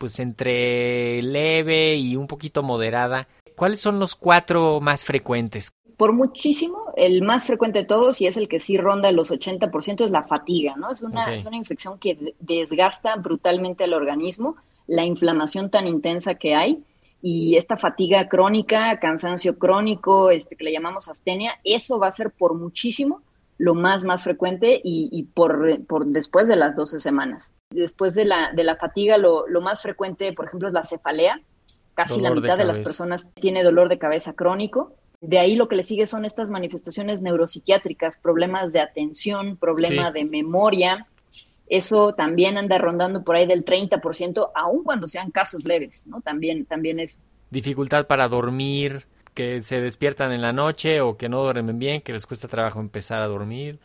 pues 0.00 0.18
entre 0.18 1.20
leve 1.20 1.96
y 1.96 2.16
un 2.16 2.26
poquito 2.26 2.62
moderada. 2.62 3.28
¿Cuáles 3.54 3.80
son 3.80 3.98
los 3.98 4.14
cuatro 4.14 4.80
más 4.80 5.04
frecuentes? 5.04 5.72
Por 5.98 6.14
muchísimo, 6.14 6.94
el 6.96 7.20
más 7.20 7.46
frecuente 7.46 7.80
de 7.80 7.84
todos 7.84 8.22
y 8.22 8.26
es 8.26 8.38
el 8.38 8.48
que 8.48 8.58
sí 8.58 8.78
ronda 8.78 9.12
los 9.12 9.30
80% 9.30 10.02
es 10.02 10.10
la 10.10 10.22
fatiga, 10.22 10.74
¿no? 10.76 10.90
Es 10.90 11.02
una, 11.02 11.34
es 11.34 11.44
una 11.44 11.58
infección 11.58 11.98
que 11.98 12.34
desgasta 12.40 13.16
brutalmente 13.16 13.84
al 13.84 13.92
organismo, 13.92 14.56
la 14.86 15.04
inflamación 15.04 15.68
tan 15.68 15.86
intensa 15.86 16.36
que 16.36 16.54
hay 16.54 16.82
y 17.22 17.56
esta 17.56 17.76
fatiga 17.76 18.28
crónica, 18.28 18.98
cansancio 18.98 19.58
crónico, 19.58 20.30
este 20.30 20.56
que 20.56 20.64
le 20.64 20.72
llamamos 20.72 21.08
astenia, 21.08 21.54
eso 21.64 21.98
va 21.98 22.08
a 22.08 22.12
ser 22.12 22.30
por 22.30 22.54
muchísimo 22.54 23.22
lo 23.60 23.74
más, 23.74 24.04
más 24.04 24.24
frecuente 24.24 24.80
y, 24.82 25.22
por, 25.34 25.84
por, 25.84 26.06
después 26.06 26.48
de 26.48 26.56
las 26.56 26.74
12 26.76 26.98
semanas. 26.98 27.52
Después 27.68 28.14
de 28.14 28.24
la, 28.24 28.52
de 28.52 28.64
la 28.64 28.76
fatiga, 28.76 29.18
lo, 29.18 29.46
lo 29.48 29.60
más 29.60 29.82
frecuente, 29.82 30.32
por 30.32 30.46
ejemplo, 30.46 30.68
es 30.68 30.72
la 30.72 30.82
cefalea. 30.82 31.42
Casi 31.92 32.22
la 32.22 32.30
mitad 32.30 32.56
de, 32.56 32.64
las 32.64 32.80
personas 32.80 33.30
tiene 33.34 33.62
dolor 33.62 33.90
de 33.90 33.98
cabeza 33.98 34.32
crónico. 34.32 34.94
De 35.20 35.38
ahí 35.38 35.56
lo 35.56 35.68
que 35.68 35.76
le 35.76 35.82
sigue 35.82 36.06
son 36.06 36.24
estas 36.24 36.48
manifestaciones 36.48 37.20
neuropsiquiátricas, 37.20 38.16
problemas 38.16 38.72
de 38.72 38.80
atención, 38.80 39.58
problema 39.58 40.10
de 40.10 40.24
memoria. 40.24 41.06
Eso 41.70 42.14
también 42.14 42.58
anda 42.58 42.78
rondando 42.78 43.22
por 43.22 43.36
ahí 43.36 43.46
del 43.46 43.64
30%, 43.64 44.50
aun 44.56 44.82
cuando 44.82 45.06
sean 45.06 45.30
casos 45.30 45.64
leves, 45.64 46.04
¿no? 46.04 46.20
También, 46.20 46.66
también 46.66 46.98
es. 46.98 47.16
Dificultad 47.50 48.08
para 48.08 48.26
dormir, 48.26 49.06
que 49.34 49.62
se 49.62 49.80
despiertan 49.80 50.32
en 50.32 50.42
la 50.42 50.52
noche 50.52 51.00
o 51.00 51.16
que 51.16 51.28
no 51.28 51.42
duermen 51.42 51.78
bien, 51.78 52.00
que 52.00 52.12
les 52.12 52.26
cuesta 52.26 52.48
trabajo 52.48 52.80
empezar 52.80 53.20
a 53.20 53.28
dormir, 53.28 53.78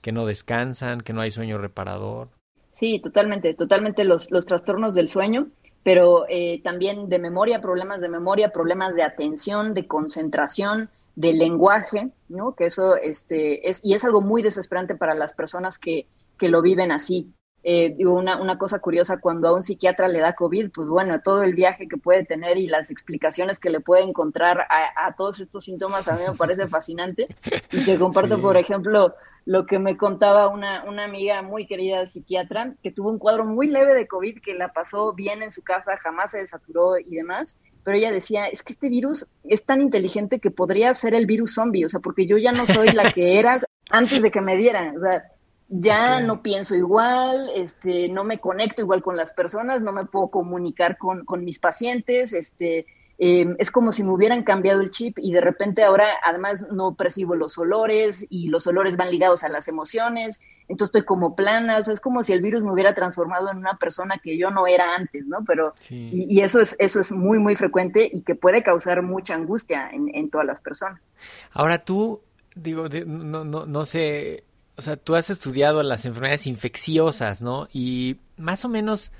que 0.00 0.10
no 0.10 0.24
descansan, 0.24 1.02
que 1.02 1.12
no 1.12 1.20
hay 1.20 1.30
sueño 1.30 1.58
reparador. 1.58 2.30
Sí, 2.70 2.98
totalmente, 2.98 3.52
totalmente 3.52 4.04
los, 4.04 4.30
los 4.30 4.46
trastornos 4.46 4.94
del 4.94 5.08
sueño, 5.08 5.48
pero 5.82 6.24
eh, 6.30 6.62
también 6.64 7.10
de 7.10 7.18
memoria, 7.18 7.60
problemas 7.60 8.00
de 8.00 8.08
memoria, 8.08 8.52
problemas 8.52 8.94
de 8.94 9.02
atención, 9.02 9.74
de 9.74 9.86
concentración, 9.86 10.88
de 11.14 11.34
lenguaje, 11.34 12.08
¿no? 12.30 12.54
Que 12.54 12.66
eso 12.66 12.96
este, 12.96 13.68
es, 13.68 13.84
y 13.84 13.92
es 13.92 14.04
algo 14.04 14.22
muy 14.22 14.40
desesperante 14.40 14.94
para 14.94 15.14
las 15.14 15.34
personas 15.34 15.78
que, 15.78 16.06
que 16.38 16.48
lo 16.48 16.62
viven 16.62 16.92
así. 16.92 17.32
eh, 17.64 17.94
digo, 17.96 18.14
una, 18.14 18.40
una 18.40 18.56
cosa 18.56 18.78
curiosa, 18.78 19.20
cuando 19.20 19.48
a 19.48 19.54
un 19.54 19.62
psiquiatra 19.62 20.08
le 20.08 20.20
da 20.20 20.34
COVID, 20.34 20.70
pues 20.70 20.88
bueno, 20.88 21.20
todo 21.22 21.42
el 21.42 21.54
viaje 21.54 21.88
que 21.88 21.96
puede 21.96 22.24
tener 22.24 22.56
y 22.56 22.68
las 22.68 22.90
explicaciones 22.90 23.58
que 23.58 23.68
le 23.68 23.80
puede 23.80 24.04
encontrar 24.04 24.60
a, 24.60 25.14
todos 25.16 25.40
estos 25.40 25.64
síntomas 25.64 26.08
a 26.08 26.16
mí 26.16 26.22
me 26.26 26.36
parece 26.36 26.66
fascinante. 26.68 27.26
Y 27.72 27.84
te 27.84 27.98
comparto, 27.98 28.40
por 28.40 28.56
ejemplo, 28.56 29.14
lo 29.44 29.66
que 29.66 29.78
me 29.78 29.96
contaba 29.96 30.48
una, 30.48 30.84
una 30.84 31.04
amiga 31.04 31.42
muy 31.42 31.66
querida 31.66 32.06
psiquiatra, 32.06 32.74
que 32.82 32.92
tuvo 32.92 33.10
un 33.10 33.18
cuadro 33.18 33.44
muy 33.44 33.66
leve 33.66 33.94
de 33.94 34.06
COVID, 34.06 34.40
que 34.40 34.54
la 34.54 34.72
pasó 34.72 35.14
bien 35.14 35.42
en 35.42 35.50
su 35.50 35.62
casa, 35.62 35.96
jamás 35.96 36.32
se 36.32 36.38
desaturó 36.38 36.98
y 36.98 37.16
demás, 37.16 37.56
pero 37.82 37.96
ella 37.96 38.12
decía, 38.12 38.46
es 38.48 38.62
que 38.62 38.74
este 38.74 38.90
virus 38.90 39.26
es 39.44 39.64
tan 39.64 39.80
inteligente 39.80 40.40
que 40.40 40.50
podría 40.50 40.92
ser 40.92 41.14
el 41.14 41.24
virus 41.24 41.54
zombie, 41.54 41.86
o 41.86 41.88
sea, 41.88 42.00
porque 42.00 42.26
yo 42.26 42.36
ya 42.36 42.52
no 42.52 42.66
soy 42.66 42.88
la 42.88 43.10
que 43.10 43.38
era 43.38 43.62
antes 43.90 44.22
de 44.22 44.30
que 44.30 44.42
me 44.42 44.58
dieran, 44.58 44.98
o 44.98 45.00
sea, 45.00 45.24
ya 45.68 46.20
no 46.20 46.42
pienso 46.42 46.74
igual, 46.74 47.50
este, 47.54 48.08
no 48.08 48.24
me 48.24 48.40
conecto 48.40 48.80
igual 48.80 49.02
con 49.02 49.16
las 49.16 49.32
personas, 49.32 49.82
no 49.82 49.92
me 49.92 50.06
puedo 50.06 50.28
comunicar 50.28 50.96
con, 50.96 51.26
con 51.26 51.44
mis 51.44 51.58
pacientes, 51.58 52.32
este, 52.32 52.86
em, 53.18 53.54
es 53.58 53.70
como 53.70 53.92
si 53.92 54.02
me 54.02 54.12
hubieran 54.12 54.44
cambiado 54.44 54.80
el 54.80 54.90
chip 54.90 55.18
y 55.18 55.32
de 55.32 55.42
repente 55.42 55.84
ahora 55.84 56.06
además 56.24 56.64
no 56.72 56.94
percibo 56.94 57.34
los 57.34 57.58
olores 57.58 58.26
y 58.30 58.48
los 58.48 58.66
olores 58.66 58.96
van 58.96 59.10
ligados 59.10 59.44
a 59.44 59.50
las 59.50 59.68
emociones, 59.68 60.40
entonces 60.68 60.88
estoy 60.88 61.04
como 61.04 61.36
plana, 61.36 61.78
o 61.78 61.84
sea, 61.84 61.92
es 61.92 62.00
como 62.00 62.22
si 62.22 62.32
el 62.32 62.40
virus 62.40 62.62
me 62.62 62.72
hubiera 62.72 62.94
transformado 62.94 63.50
en 63.50 63.58
una 63.58 63.76
persona 63.76 64.18
que 64.22 64.38
yo 64.38 64.50
no 64.50 64.66
era 64.66 64.94
antes, 64.94 65.26
¿no? 65.26 65.44
Pero, 65.46 65.74
y, 65.90 66.26
y, 66.34 66.40
eso 66.40 66.60
es, 66.60 66.76
eso 66.78 67.00
es 67.00 67.12
muy, 67.12 67.38
muy 67.38 67.56
frecuente 67.56 68.08
y 68.10 68.22
que 68.22 68.34
puede 68.34 68.62
causar 68.62 69.02
mucha 69.02 69.34
angustia 69.34 69.90
en, 69.90 70.14
en 70.14 70.30
todas 70.30 70.46
las 70.46 70.60
personas. 70.60 71.10
Ahora 71.52 71.78
tú, 71.78 72.20
digo, 72.54 72.86
no, 73.06 73.44
no, 73.44 73.66
no 73.66 73.86
sé 73.86 74.44
o 74.78 74.80
sea, 74.80 74.96
tú 74.96 75.16
has 75.16 75.28
estudiado 75.28 75.82
las 75.82 76.06
enfermedades 76.06 76.46
infecciosas, 76.46 77.42
¿no? 77.42 77.66
Y 77.72 78.18
más 78.36 78.64
o 78.64 78.68
menos 78.68 79.10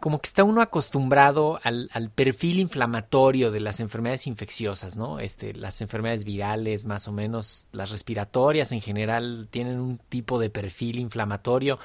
como 0.00 0.18
que 0.18 0.26
está 0.26 0.42
uno 0.42 0.62
acostumbrado 0.62 1.60
al, 1.62 1.90
al, 1.92 2.10
perfil 2.10 2.58
inflamatorio 2.58 3.52
de 3.52 3.60
las 3.60 3.78
enfermedades 3.78 4.26
infecciosas, 4.26 4.96
¿no? 4.96 5.20
Este, 5.20 5.54
las 5.54 5.80
enfermedades 5.80 6.24
virales, 6.24 6.86
más 6.86 7.06
o 7.06 7.12
menos, 7.12 7.68
las 7.70 7.90
respiratorias 7.90 8.72
en 8.72 8.80
general 8.80 9.46
tienen 9.52 9.78
un 9.78 9.98
tipo 10.08 10.40
de 10.40 10.50
perfil 10.50 10.98
inflamatorio. 10.98 11.78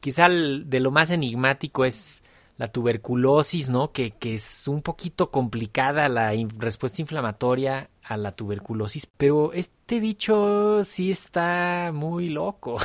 Quizá 0.00 0.28
de 0.28 0.80
lo 0.80 0.90
más 0.90 1.10
enigmático 1.10 1.84
es 1.84 2.24
la 2.60 2.68
tuberculosis, 2.70 3.70
¿no? 3.70 3.90
Que, 3.90 4.10
que 4.10 4.34
es 4.34 4.68
un 4.68 4.82
poquito 4.82 5.30
complicada 5.30 6.10
la 6.10 6.34
respuesta 6.58 7.00
inflamatoria 7.00 7.88
a 8.02 8.18
la 8.18 8.32
tuberculosis, 8.32 9.06
pero 9.16 9.54
este 9.54 9.98
bicho 9.98 10.84
sí 10.84 11.10
está 11.10 11.90
muy 11.94 12.28
loco. 12.28 12.76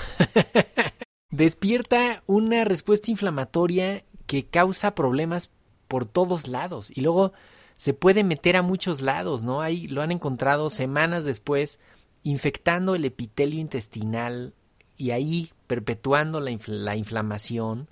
Despierta 1.29 2.23
una 2.25 2.63
respuesta 2.63 3.11
inflamatoria 3.11 4.05
que 4.27 4.45
causa 4.45 4.95
problemas 4.95 5.51
por 5.89 6.05
todos 6.05 6.47
lados 6.47 6.89
y 6.95 7.01
luego 7.01 7.33
se 7.75 7.93
puede 7.93 8.23
meter 8.23 8.55
a 8.55 8.61
muchos 8.61 9.01
lados, 9.01 9.43
¿no? 9.43 9.59
Ahí 9.59 9.89
lo 9.89 10.01
han 10.01 10.13
encontrado 10.13 10.69
semanas 10.69 11.25
después 11.25 11.81
infectando 12.23 12.95
el 12.95 13.03
epitelio 13.03 13.59
intestinal 13.59 14.53
y 14.95 15.11
ahí 15.11 15.51
perpetuando 15.67 16.39
la, 16.39 16.57
la 16.65 16.95
inflamación 16.95 17.89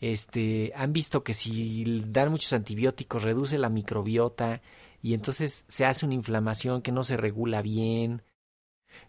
este, 0.00 0.72
han 0.74 0.92
visto 0.92 1.22
que 1.22 1.34
si 1.34 2.02
dan 2.06 2.30
muchos 2.30 2.52
antibióticos 2.52 3.22
reduce 3.22 3.58
la 3.58 3.68
microbiota 3.68 4.62
y 5.02 5.14
entonces 5.14 5.64
se 5.68 5.84
hace 5.84 6.06
una 6.06 6.14
inflamación 6.14 6.82
que 6.82 6.92
no 6.92 7.04
se 7.04 7.16
regula 7.16 7.62
bien. 7.62 8.22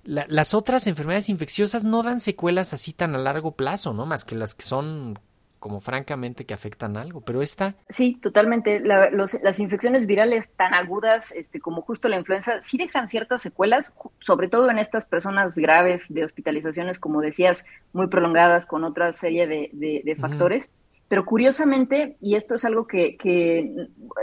las 0.03 0.53
otras 0.53 0.87
enfermedades 0.87 1.29
infecciosas 1.29 1.83
no 1.83 2.03
dan 2.03 2.19
secuelas 2.19 2.73
así 2.73 2.93
tan 2.93 3.15
a 3.15 3.19
largo 3.19 3.55
plazo, 3.55 3.93
¿no? 3.93 4.05
Más 4.05 4.25
que 4.25 4.35
las 4.35 4.53
que 4.53 4.63
son 4.63 5.19
como 5.61 5.79
francamente 5.79 6.45
que 6.45 6.55
afectan 6.55 6.97
algo, 6.97 7.21
pero 7.21 7.43
esta... 7.43 7.75
Sí, 7.87 8.17
totalmente. 8.19 8.79
las 8.81 9.59
infecciones 9.59 10.07
virales 10.07 10.49
tan 10.53 10.73
agudas 10.73 11.31
este, 11.33 11.59
como 11.59 11.83
justo 11.83 12.09
la 12.09 12.17
influenza 12.17 12.61
sí 12.61 12.79
dejan 12.79 13.07
ciertas 13.07 13.43
secuelas, 13.43 13.93
sobre 14.21 14.47
todo 14.49 14.71
en 14.71 14.79
estas 14.79 15.05
personas 15.05 15.55
graves 15.55 16.11
de 16.11 16.25
hospitalizaciones, 16.25 16.97
como 16.97 17.21
decías, 17.21 17.63
muy 17.93 18.07
prolongadas 18.07 18.65
con 18.65 18.83
otra 18.83 19.13
serie 19.13 19.45
de, 19.45 20.17
factores. 20.19 20.71
Pero 21.11 21.25
curiosamente, 21.25 22.15
y 22.21 22.35
esto 22.35 22.55
es 22.55 22.63
algo 22.63 22.87
que, 22.87 23.17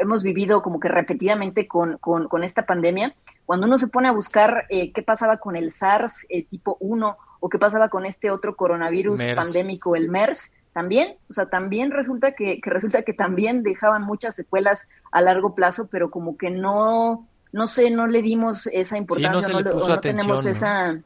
hemos 0.00 0.22
vivido 0.22 0.62
como 0.62 0.80
que 0.80 0.88
repetidamente 0.88 1.68
con, 1.68 1.98
esta 2.42 2.64
pandemia, 2.64 3.14
cuando 3.44 3.66
uno 3.66 3.76
se 3.76 3.88
pone 3.88 4.08
a 4.08 4.12
buscar 4.12 4.64
eh, 4.70 4.90
qué 4.94 5.02
pasaba 5.02 5.36
con 5.36 5.54
el 5.54 5.70
SARS 5.70 6.24
eh, 6.30 6.44
tipo 6.44 6.78
1 6.80 7.16
o 7.40 7.48
qué 7.50 7.58
pasaba 7.58 7.90
con 7.90 8.06
este 8.06 8.30
otro 8.30 8.56
coronavirus 8.56 9.22
pandémico, 9.36 9.96
el 9.96 10.08
MERS, 10.08 10.50
también, 10.72 11.18
o 11.28 11.34
sea, 11.34 11.50
también 11.50 11.90
resulta 11.90 12.32
que, 12.32 12.58
resulta 12.62 13.02
que 13.02 13.12
también 13.12 13.62
dejaban 13.62 14.00
muchas 14.00 14.34
secuelas 14.34 14.88
a 15.12 15.20
largo 15.20 15.54
plazo, 15.54 15.88
pero 15.90 16.10
como 16.10 16.38
que 16.38 16.48
no, 16.48 17.28
no 17.52 17.68
sé, 17.68 17.90
no 17.90 18.06
le 18.06 18.22
dimos 18.22 18.66
esa 18.72 18.96
importancia, 18.96 19.46
no, 19.46 19.60
no 19.60 20.00
tenemos 20.00 20.46
esa... 20.46 20.98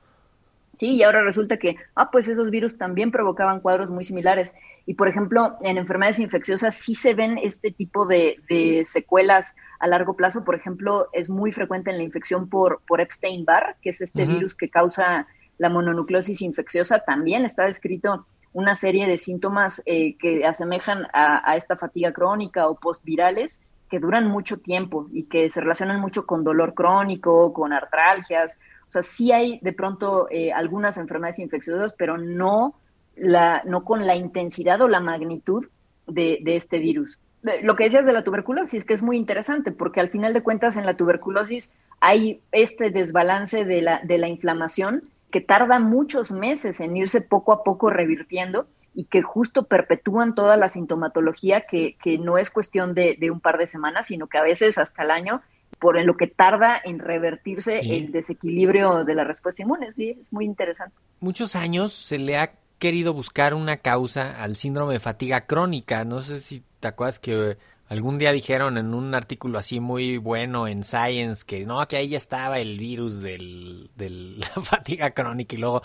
Sí, 0.78 0.94
y 0.94 1.02
ahora 1.02 1.22
resulta 1.22 1.58
que, 1.58 1.76
ah, 1.96 2.10
pues 2.12 2.28
esos 2.28 2.50
virus 2.50 2.78
también 2.78 3.10
provocaban 3.10 3.60
cuadros 3.60 3.90
muy 3.90 4.04
similares. 4.04 4.52
Y, 4.86 4.94
por 4.94 5.08
ejemplo, 5.08 5.56
en 5.62 5.78
enfermedades 5.78 6.18
infecciosas 6.18 6.74
sí 6.74 6.94
se 6.94 7.14
ven 7.14 7.38
este 7.38 7.70
tipo 7.70 8.06
de, 8.06 8.82
secuelas 8.84 9.54
a 9.78 9.86
largo 9.86 10.14
plazo. 10.14 10.44
Por 10.44 10.54
ejemplo, 10.54 11.08
es 11.12 11.28
muy 11.28 11.52
frecuente 11.52 11.90
en 11.90 11.98
la 11.98 12.02
infección 12.02 12.48
por, 12.48 12.82
por 12.86 13.00
Epstein-Barr, 13.00 13.76
que 13.80 13.90
es 13.90 14.00
este 14.00 14.26
virus 14.26 14.54
que 14.54 14.70
causa 14.70 15.26
la 15.58 15.70
mononucleosis 15.70 16.42
infecciosa. 16.42 17.00
También 17.00 17.44
está 17.44 17.64
descrito 17.64 18.26
una 18.52 18.74
serie 18.74 19.06
de 19.06 19.18
síntomas 19.18 19.82
eh, 19.86 20.16
que 20.18 20.44
asemejan 20.44 21.06
a, 21.12 21.50
a, 21.50 21.56
esta 21.56 21.76
fatiga 21.76 22.12
crónica 22.12 22.68
o 22.68 22.74
postvirales 22.74 23.62
que 23.92 24.00
duran 24.00 24.26
mucho 24.26 24.58
tiempo 24.58 25.06
y 25.12 25.24
que 25.24 25.50
se 25.50 25.60
relacionan 25.60 26.00
mucho 26.00 26.26
con 26.26 26.44
dolor 26.44 26.74
crónico, 26.74 27.52
con 27.52 27.72
artralgias. 27.72 28.58
O 28.88 28.90
sea, 28.92 29.02
sí 29.02 29.32
hay 29.32 29.58
de 29.62 29.72
pronto 29.74 30.28
eh, 30.30 30.50
algunas 30.50 30.96
enfermedades 30.96 31.38
infecciosas, 31.38 31.92
pero 31.92 32.16
no 32.18 32.74
la, 33.16 33.62
no 33.64 33.84
con 33.84 34.06
la 34.06 34.16
intensidad 34.16 34.80
o 34.80 34.88
la 34.88 35.00
magnitud 35.00 35.66
de, 36.06 36.40
este 36.44 36.78
virus. 36.78 37.18
Lo 37.62 37.74
que 37.74 37.84
decías 37.84 38.06
de 38.06 38.12
la 38.12 38.24
tuberculosis, 38.24 38.84
que 38.84 38.94
es 38.94 39.02
muy 39.02 39.16
interesante, 39.16 39.72
porque 39.72 40.00
al 40.00 40.10
final 40.10 40.32
de 40.32 40.42
cuentas 40.42 40.76
en 40.76 40.86
la 40.86 40.96
tuberculosis 40.96 41.72
hay 42.00 42.40
este 42.52 42.90
desbalance 42.90 43.64
de 43.64 43.82
la, 43.82 44.00
de 44.04 44.18
la 44.18 44.28
inflamación 44.28 45.02
que 45.30 45.40
tarda 45.40 45.80
muchos 45.80 46.30
meses 46.30 46.78
en 46.80 46.96
irse 46.96 47.20
poco 47.20 47.52
a 47.52 47.64
poco 47.64 47.90
revirtiendo 47.90 48.66
y 48.94 49.04
que 49.04 49.22
justo 49.22 49.64
perpetúan 49.64 50.34
toda 50.34 50.56
la 50.56 50.68
sintomatología 50.68 51.62
que, 51.62 51.96
que 52.02 52.18
no 52.18 52.38
es 52.38 52.50
cuestión 52.50 52.94
de, 52.94 53.16
un 53.30 53.40
par 53.40 53.58
de 53.58 53.66
semanas, 53.66 54.06
sino 54.06 54.26
que 54.26 54.38
a 54.38 54.42
veces 54.42 54.78
hasta 54.78 55.02
el 55.02 55.10
año, 55.10 55.40
por 55.78 55.96
en 55.96 56.06
lo 56.06 56.16
que 56.16 56.26
tarda 56.26 56.80
en 56.84 56.98
revertirse 56.98 57.80
el 57.80 58.12
desequilibrio 58.12 59.04
de 59.04 59.14
la 59.14 59.24
respuesta 59.24 59.62
inmune. 59.62 59.92
Sí, 59.94 60.18
es 60.20 60.32
muy 60.32 60.44
interesante. 60.44 60.94
Muchos 61.20 61.56
años 61.56 61.92
se 61.92 62.18
le 62.18 62.36
ha 62.36 62.52
querido 62.82 63.14
buscar 63.14 63.54
una 63.54 63.76
causa 63.76 64.42
al 64.42 64.56
síndrome 64.56 64.94
de 64.94 64.98
fatiga 64.98 65.46
crónica. 65.46 66.04
No 66.04 66.20
sé 66.20 66.40
si 66.40 66.64
te 66.80 66.88
acuerdas 66.88 67.20
que 67.20 67.56
algún 67.86 68.18
día 68.18 68.32
dijeron 68.32 68.76
en 68.76 68.92
un 68.92 69.14
artículo 69.14 69.56
así 69.60 69.78
muy 69.78 70.16
bueno 70.16 70.66
en 70.66 70.82
Science 70.82 71.44
que 71.46 71.64
no, 71.64 71.86
que 71.86 71.98
ahí 71.98 72.08
ya 72.08 72.16
estaba 72.16 72.58
el 72.58 72.80
virus 72.80 73.20
de 73.20 73.38
la 74.36 74.62
fatiga 74.62 75.12
crónica 75.12 75.54
y 75.54 75.58
luego 75.58 75.82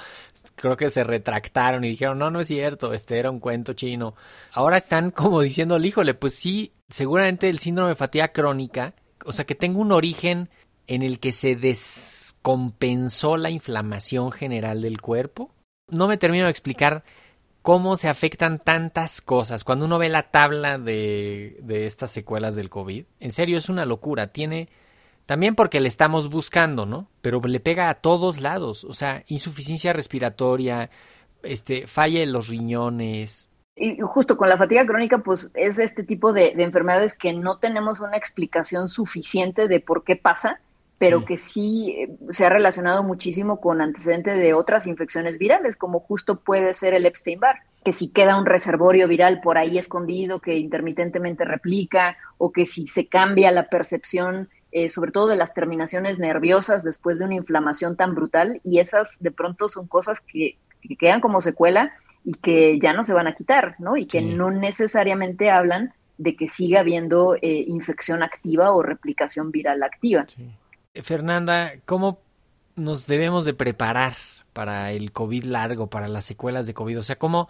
creo 0.56 0.75
que 0.75 0.89
se 0.89 1.04
retractaron 1.04 1.84
y 1.84 1.89
dijeron, 1.89 2.18
no, 2.18 2.32
no 2.32 2.42
es 2.42 2.48
cierto, 2.48 2.96
este 2.96 3.20
era 3.20 3.30
un 3.30 3.39
cuento 3.39 3.74
chino. 3.74 4.16
Ahora 4.51 4.77
están 4.77 5.12
como 5.12 5.42
diciendo, 5.42 5.77
híjole, 5.77 6.16
pues 6.16 6.34
sí, 6.34 6.74
seguramente 6.89 7.48
el 7.48 7.60
síndrome 7.60 7.89
de 7.89 7.96
fatiga 7.96 8.30
crónica, 8.30 8.96
o 9.24 9.34
sea 9.34 9.46
que 9.46 9.54
tengo 9.54 9.82
un 9.82 9.92
origen 9.92 10.50
en 10.88 11.04
el 11.04 11.20
que 11.20 11.32
se 11.32 11.56
descompensó 11.56 13.38
la 13.38 13.51
inflamación 13.51 14.32
general 14.32 14.82
del 14.82 15.00
cuerpo 15.00 15.51
no 15.89 16.08
me 16.08 16.17
termino 16.17 16.46
de 16.46 16.51
explicar 16.51 17.03
cómo 17.62 17.98
se 17.98 18.08
afectan 18.08 18.60
tantas 18.60 19.22
cosas. 19.22 19.63
Cuando 19.63 19.86
uno 19.86 19.98
ve 19.98 20.10
la 20.10 20.32
tabla 20.32 20.77
de, 20.77 21.58
de 21.62 21.86
estas 21.86 22.12
secuelas 22.12 22.56
del 22.56 22.70
COVID, 22.70 23.06
en 23.20 23.32
serio 23.32 23.58
es 23.58 23.70
una 23.70 23.86
locura. 23.86 24.27
Tiene 24.27 24.70
también 25.25 25.56
porque 25.56 25.82
le 25.82 25.89
estamos 25.89 26.29
buscando, 26.29 26.86
¿no? 26.86 27.10
Pero 27.22 27.41
le 27.41 27.60
pega 27.60 27.89
a 27.89 27.96
todos 27.96 28.39
lados. 28.39 28.86
O 28.86 28.94
sea, 28.94 29.24
insuficiencia 29.27 29.91
respiratoria, 29.91 30.89
este, 31.44 31.88
falla 31.88 32.22
en 32.22 32.32
los 32.32 32.48
riñones. 32.48 33.51
Y 33.75 34.00
justo 34.00 34.38
con 34.38 34.50
la 34.50 34.58
fatiga 34.58 34.86
crónica, 34.86 35.20
pues 35.20 35.51
es 35.53 35.77
este 35.79 36.03
tipo 36.03 36.32
de 36.32 36.53
enfermedades 36.58 37.15
que 37.15 37.34
no 37.34 37.60
tenemos 37.60 38.00
una 38.00 38.15
explicación 38.17 38.88
suficiente 38.88 39.67
de 39.67 39.82
por 39.82 40.03
qué 40.03 40.15
pasa 40.15 40.62
pero 40.98 41.25
que 41.25 41.38
sí 41.38 41.96
eh, 41.98 42.18
se 42.32 42.46
ha 42.46 42.50
relacionado 42.50 43.04
muchísimo 43.04 43.60
con 43.60 43.82
antecedentes 43.82 44.36
de 44.38 44.54
otras 44.54 44.88
infecciones 44.88 45.38
virales, 45.38 45.75
como 45.75 46.00
justo 46.00 46.39
puede 46.39 46.74
ser 46.74 46.94
el 46.94 47.06
Epstein-Barr, 47.06 47.60
que 47.84 47.94
si 47.94 48.10
queda 48.10 48.38
un 48.38 48.46
reservorio 48.46 49.08
viral 49.08 49.39
por 49.42 49.58
ahí 49.58 49.77
escondido 49.77 50.39
que 50.39 50.58
intermitentemente 50.58 51.46
replica, 51.46 52.18
o 52.38 52.51
que 52.51 52.66
si 52.66 52.88
se 52.88 53.08
cambia 53.08 53.51
la 53.51 53.70
percepción, 53.70 54.50
eh, 54.72 54.89
sobre 54.89 55.12
todo 55.12 55.27
de 55.27 55.38
las 55.38 55.54
terminaciones 55.54 56.20
nerviosas 56.20 56.84
después 56.84 57.20
de 57.20 57.25
una 57.25 57.36
inflamación 57.36 57.96
tan 57.96 58.16
brutal, 58.16 58.60
y 58.63 58.80
esas 58.80 59.18
de 59.20 59.32
pronto 59.32 59.70
son 59.70 59.88
cosas 59.88 60.20
que, 60.22 60.58
que 60.82 60.96
quedan 60.96 61.22
como 61.22 61.42
secuela 61.42 61.92
y 62.25 62.34
que 62.34 62.80
ya 62.80 62.94
no 62.94 63.04
se 63.04 63.13
van 63.13 63.27
a 63.27 63.36
quitar, 63.36 63.75
¿no? 63.80 63.96
Y 63.96 64.06
que 64.06 64.22
no 64.22 64.51
necesariamente 64.51 65.50
hablan 65.50 65.94
de 66.18 66.36
que 66.36 66.48
siga 66.48 66.80
habiendo 66.80 67.36
eh, 67.36 67.63
infección 67.68 68.24
activa 68.24 68.72
o 68.72 68.82
replicación 68.82 69.51
viral 69.51 69.84
activa. 69.84 70.25
Fernanda, 71.04 71.74
¿cómo 71.86 72.22
nos 72.75 73.08
debemos 73.08 73.46
de 73.46 73.54
preparar 73.54 74.16
para 74.54 74.92
el 74.92 75.12
COVID 75.12 75.46
largo, 75.46 75.88
para 75.88 76.08
las 76.08 76.25
secuelas 76.25 76.68
de 76.68 76.74
COVID? 76.74 77.00
O 77.00 77.04
sea, 77.04 77.18
¿cómo 77.18 77.50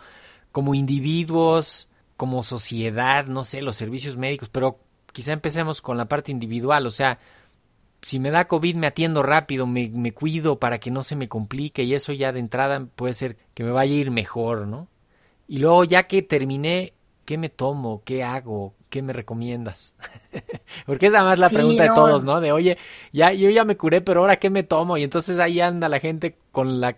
como 0.52 0.74
individuos, 0.74 1.88
como 2.16 2.44
sociedad, 2.44 3.26
no 3.28 3.44
sé, 3.44 3.62
los 3.62 3.76
servicios 3.76 4.18
médicos, 4.18 4.50
pero 4.50 4.80
quizá 5.14 5.34
empecemos 5.34 5.82
con 5.82 5.98
la 5.98 6.08
parte 6.08 6.32
individual, 6.32 6.88
o 6.88 6.92
sea, 6.92 7.20
si 8.02 8.20
me 8.20 8.32
da 8.32 8.48
COVID 8.48 8.76
me 8.76 8.88
atiendo 8.88 9.24
rápido, 9.24 9.68
me, 9.68 9.90
me, 9.90 10.14
cuido 10.14 10.60
para 10.60 10.80
que 10.80 10.92
no 10.92 11.04
se 11.04 11.16
me 11.16 11.28
complique 11.28 11.84
y 11.84 11.94
eso 11.94 12.14
ya 12.14 12.32
de 12.32 12.40
entrada 12.40 12.88
puede 12.96 13.14
ser 13.14 13.38
que 13.54 13.64
me 13.64 13.72
vaya 13.72 13.94
a 13.94 13.98
ir 13.98 14.12
mejor, 14.12 14.68
¿no? 14.68 14.88
Y 15.48 15.60
luego 15.60 15.84
ya 15.84 16.08
que 16.08 16.22
terminé, 16.22 16.94
¿qué 17.26 17.38
me 17.38 17.50
tomo? 17.50 18.02
¿Qué 18.04 18.24
hago? 18.24 18.74
¿Qué 18.90 19.02
me 19.02 19.14
recomiendas? 19.14 19.94
Porque 20.86 21.08
esa 21.08 21.24
más 21.24 21.40
la 21.40 21.50
pregunta 21.50 21.84
de 21.84 21.90
todos, 21.90 22.24
¿no? 22.24 22.40
De, 22.40 22.52
oye, 22.52 22.78
ya, 23.12 23.34
yo 23.34 23.50
ya 23.50 23.66
me 23.66 23.78
curé, 23.78 24.02
pero 24.02 24.22
ahora 24.22 24.38
¿qué 24.38 24.50
me 24.50 24.64
tomo? 24.64 24.98
Y 24.98 25.04
entonces 25.04 25.40
ahí 25.40 25.60
anda 25.60 25.90
la 25.90 26.00
gente 26.00 26.36
con 26.52 26.80
la 26.80 26.98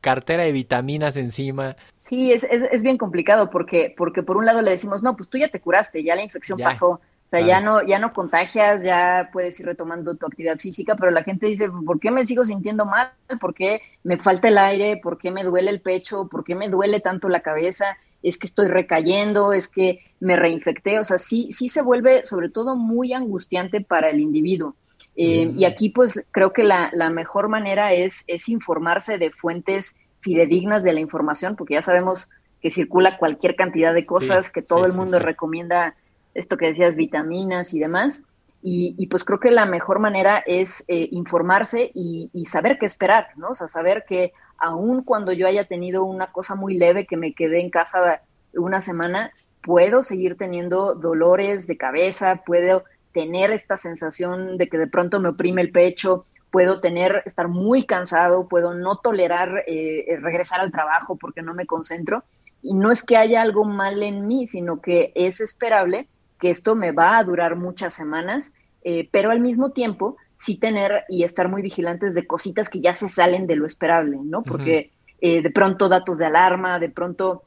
cartera 0.00 0.44
de 0.44 0.52
vitaminas 0.52 1.16
encima. 1.16 1.76
Sí, 2.08 2.30
es, 2.30 2.44
es, 2.44 2.62
es 2.70 2.82
bien 2.84 2.98
complicado 2.98 3.50
porque, 3.50 3.92
porque 3.96 4.22
por 4.22 4.36
un 4.36 4.46
lado 4.46 4.62
le 4.62 4.70
decimos, 4.70 5.02
no, 5.02 5.16
pues 5.16 5.28
tú 5.28 5.38
ya 5.38 5.48
te 5.48 5.60
curaste, 5.60 6.04
ya 6.04 6.14
la 6.14 6.22
infección 6.22 6.58
pasó 6.58 7.00
o 7.26 7.28
sea, 7.28 7.40
ya 7.40 7.60
no, 7.60 7.84
ya 7.84 7.98
no 7.98 8.12
contagias, 8.12 8.84
ya 8.84 9.30
puedes 9.32 9.58
ir 9.58 9.66
retomando 9.66 10.14
tu 10.14 10.26
actividad 10.26 10.58
física, 10.58 10.94
pero 10.94 11.10
la 11.10 11.24
gente 11.24 11.46
dice, 11.46 11.68
¿por 11.84 11.98
qué 11.98 12.12
me 12.12 12.24
sigo 12.24 12.44
sintiendo 12.44 12.86
mal? 12.86 13.10
¿Por 13.40 13.52
qué 13.52 13.80
me 14.04 14.16
falta 14.16 14.46
el 14.46 14.58
aire? 14.58 15.00
¿Por 15.02 15.18
qué 15.18 15.32
me 15.32 15.42
duele 15.42 15.72
el 15.72 15.80
pecho? 15.80 16.28
¿Por 16.28 16.44
qué 16.44 16.54
me 16.54 16.68
duele 16.68 17.00
tanto 17.00 17.28
la 17.28 17.40
cabeza? 17.40 17.98
Es 18.22 18.38
que 18.38 18.46
estoy 18.46 18.68
recayendo, 18.68 19.52
es 19.52 19.68
que 19.68 20.00
me 20.20 20.36
reinfecté. 20.36 20.98
O 20.98 21.04
sea, 21.04 21.18
sí, 21.18 21.48
sí 21.50 21.68
se 21.68 21.82
vuelve 21.82 22.24
sobre 22.24 22.48
todo 22.48 22.76
muy 22.76 23.12
angustiante 23.12 23.80
para 23.80 24.10
el 24.10 24.20
individuo. 24.20 24.74
Eh, 25.16 25.52
y 25.56 25.64
aquí, 25.64 25.88
pues, 25.88 26.22
creo 26.30 26.52
que 26.52 26.62
la, 26.62 26.90
la 26.92 27.08
mejor 27.08 27.48
manera 27.48 27.92
es, 27.94 28.24
es 28.26 28.48
informarse 28.48 29.16
de 29.16 29.30
fuentes 29.30 29.96
fidedignas 30.20 30.82
de 30.82 30.92
la 30.92 31.00
información, 31.00 31.56
porque 31.56 31.74
ya 31.74 31.82
sabemos 31.82 32.28
que 32.60 32.70
circula 32.70 33.16
cualquier 33.16 33.56
cantidad 33.56 33.94
de 33.94 34.06
cosas, 34.06 34.50
que 34.50 34.62
todo 34.62 34.84
el 34.86 34.92
mundo 34.92 35.18
recomienda 35.18 35.94
esto 36.34 36.56
que 36.56 36.66
decías, 36.66 36.96
vitaminas 36.96 37.72
y 37.72 37.78
demás. 37.78 38.22
Y, 38.68 39.06
pues 39.06 39.22
creo 39.22 39.38
que 39.38 39.52
la 39.52 39.64
mejor 39.64 40.00
manera 40.00 40.42
es 40.44 40.84
eh, 40.88 41.08
informarse 41.12 41.92
y, 41.94 42.44
saber 42.46 42.78
qué 42.80 42.86
esperar, 42.86 43.28
¿no? 43.36 43.50
O 43.50 43.54
sea, 43.54 43.68
saber 43.68 44.04
que 44.08 44.32
aun 44.58 45.04
cuando 45.04 45.32
yo 45.32 45.46
haya 45.46 45.66
tenido 45.66 46.02
una 46.02 46.32
cosa 46.32 46.56
muy 46.56 46.76
leve 46.76 47.06
que 47.06 47.16
me 47.16 47.32
quedé 47.32 47.60
en 47.60 47.70
casa 47.70 48.22
una 48.54 48.80
semana, 48.80 49.30
puedo 49.62 50.02
seguir 50.02 50.36
teniendo 50.36 50.96
dolores 50.96 51.68
de 51.68 51.76
cabeza, 51.76 52.42
puedo 52.44 52.82
tener 53.12 53.52
esta 53.52 53.76
sensación 53.76 54.58
de 54.58 54.68
que 54.68 54.78
de 54.78 54.88
pronto 54.88 55.20
me 55.20 55.28
oprime 55.28 55.62
el 55.62 55.70
pecho, 55.70 56.26
puedo 56.50 56.80
tener, 56.80 57.22
estar 57.24 57.46
muy 57.46 57.86
cansado, 57.86 58.48
puedo 58.48 58.74
no 58.74 58.96
tolerar 58.96 59.62
eh, 59.68 60.06
eh, 60.08 60.16
regresar 60.16 60.60
al 60.60 60.72
trabajo 60.72 61.14
porque 61.14 61.40
no 61.40 61.54
me 61.54 61.66
concentro. 61.66 62.24
Y 62.62 62.74
no 62.74 62.90
es 62.90 63.04
que 63.04 63.16
haya 63.16 63.42
algo 63.42 63.62
mal 63.62 64.02
en 64.02 64.26
mí, 64.26 64.48
sino 64.48 64.80
que 64.80 65.12
es 65.14 65.40
esperable 65.40 66.08
que 66.38 66.50
esto 66.50 66.74
me 66.74 66.92
va 66.92 67.18
a 67.18 67.24
durar 67.24 67.56
muchas 67.56 67.94
semanas, 67.94 68.52
eh, 68.82 69.08
pero 69.10 69.30
al 69.30 69.40
mismo 69.40 69.70
tiempo 69.70 70.16
sí 70.38 70.56
tener 70.56 71.04
y 71.08 71.24
estar 71.24 71.48
muy 71.48 71.62
vigilantes 71.62 72.14
de 72.14 72.26
cositas 72.26 72.68
que 72.68 72.80
ya 72.80 72.94
se 72.94 73.08
salen 73.08 73.46
de 73.46 73.56
lo 73.56 73.66
esperable, 73.66 74.18
¿no? 74.22 74.42
Porque 74.42 74.92
eh, 75.20 75.42
de 75.42 75.50
pronto 75.50 75.88
datos 75.88 76.18
de 76.18 76.26
alarma, 76.26 76.78
de 76.78 76.90
pronto, 76.90 77.42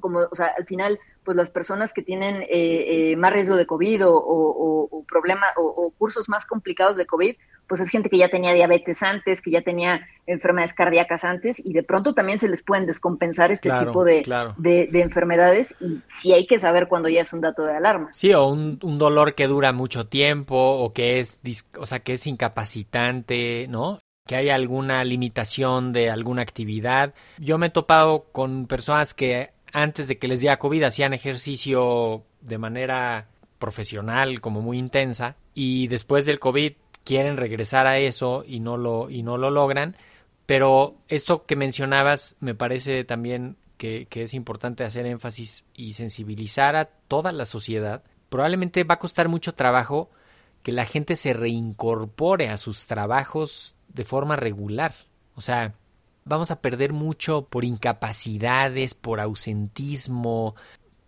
como, 0.00 0.18
o 0.18 0.34
sea, 0.34 0.52
al 0.58 0.66
final, 0.66 0.98
pues 1.22 1.36
las 1.36 1.50
personas 1.50 1.92
que 1.92 2.02
tienen 2.02 2.44
eh, 2.48 3.14
más 3.16 3.32
riesgo 3.32 3.56
de 3.56 3.66
COVID 3.66 4.06
o, 4.06 4.14
o, 4.16 4.88
o 4.90 5.04
problema 5.04 5.46
o, 5.56 5.90
cursos 5.96 6.28
más 6.28 6.44
complicados 6.44 6.96
de 6.96 7.06
COVID, 7.06 7.36
pues 7.68 7.80
es 7.80 7.88
gente 7.90 8.10
que 8.10 8.18
ya 8.18 8.28
tenía 8.28 8.52
diabetes 8.52 9.02
antes, 9.02 9.40
que 9.40 9.50
ya 9.50 9.62
tenía 9.62 10.06
enfermedades 10.26 10.74
cardíacas 10.74 11.24
antes 11.24 11.64
y 11.64 11.72
de 11.72 11.82
pronto 11.82 12.14
también 12.14 12.38
se 12.38 12.48
les 12.48 12.62
pueden 12.62 12.86
descompensar 12.86 13.52
este 13.52 13.70
tipo 13.70 14.04
de, 14.04 14.22
de, 14.58 15.00
enfermedades 15.00 15.76
y 15.80 16.00
sí 16.06 16.32
hay 16.32 16.46
que 16.46 16.58
saber 16.58 16.88
cuando 16.88 17.08
ya 17.08 17.22
es 17.22 17.32
un 17.32 17.40
dato 17.40 17.64
de 17.64 17.76
alarma. 17.76 18.10
Sí, 18.12 18.32
o 18.32 18.46
un, 18.46 18.78
un, 18.82 18.98
dolor 18.98 19.34
que 19.34 19.46
dura 19.46 19.72
mucho 19.72 20.06
tiempo 20.06 20.56
o 20.56 20.92
que 20.92 21.20
es, 21.20 21.40
o 21.78 21.86
sea, 21.86 22.00
que 22.00 22.14
es 22.14 22.26
incapacitante, 22.26 23.66
¿no? 23.68 23.98
Que 24.26 24.36
hay 24.36 24.48
alguna 24.48 25.04
limitación 25.04 25.92
de 25.92 26.10
alguna 26.10 26.42
actividad. 26.42 27.12
Yo 27.38 27.58
me 27.58 27.66
he 27.66 27.70
topado 27.70 28.26
con 28.32 28.66
personas 28.66 29.12
que 29.12 29.50
antes 29.72 30.08
de 30.08 30.18
que 30.18 30.28
les 30.28 30.40
diera 30.40 30.58
COVID 30.58 30.84
hacían 30.84 31.12
ejercicio 31.12 32.22
de 32.40 32.58
manera 32.58 33.26
profesional, 33.58 34.40
como 34.40 34.62
muy 34.62 34.78
intensa, 34.78 35.36
y 35.54 35.88
después 35.88 36.26
del 36.26 36.38
COVID 36.38 36.74
quieren 37.04 37.36
regresar 37.36 37.86
a 37.86 37.98
eso 37.98 38.44
y 38.46 38.60
no 38.60 38.76
lo, 38.76 39.10
y 39.10 39.22
no 39.22 39.38
lo 39.38 39.50
logran. 39.50 39.96
Pero 40.46 40.96
esto 41.08 41.46
que 41.46 41.56
mencionabas 41.56 42.36
me 42.40 42.54
parece 42.54 43.04
también 43.04 43.56
que, 43.78 44.06
que, 44.06 44.22
es 44.22 44.34
importante 44.34 44.84
hacer 44.84 45.06
énfasis 45.06 45.66
y 45.74 45.94
sensibilizar 45.94 46.76
a 46.76 46.86
toda 46.86 47.32
la 47.32 47.46
sociedad. 47.46 48.02
Probablemente 48.28 48.84
va 48.84 48.94
a 48.94 48.98
costar 48.98 49.28
mucho 49.28 49.54
trabajo 49.54 50.10
que 50.62 50.72
la 50.72 50.86
gente 50.86 51.16
se 51.16 51.32
reincorpore 51.32 52.48
a 52.48 52.56
sus 52.56 52.86
trabajos 52.86 53.74
de 53.88 54.04
forma 54.04 54.36
regular. 54.36 54.94
O 55.34 55.40
sea, 55.40 55.74
vamos 56.24 56.50
a 56.50 56.60
perder 56.60 56.92
mucho 56.92 57.46
por 57.46 57.64
incapacidades, 57.64 58.94
por 58.94 59.20
ausentismo, 59.20 60.54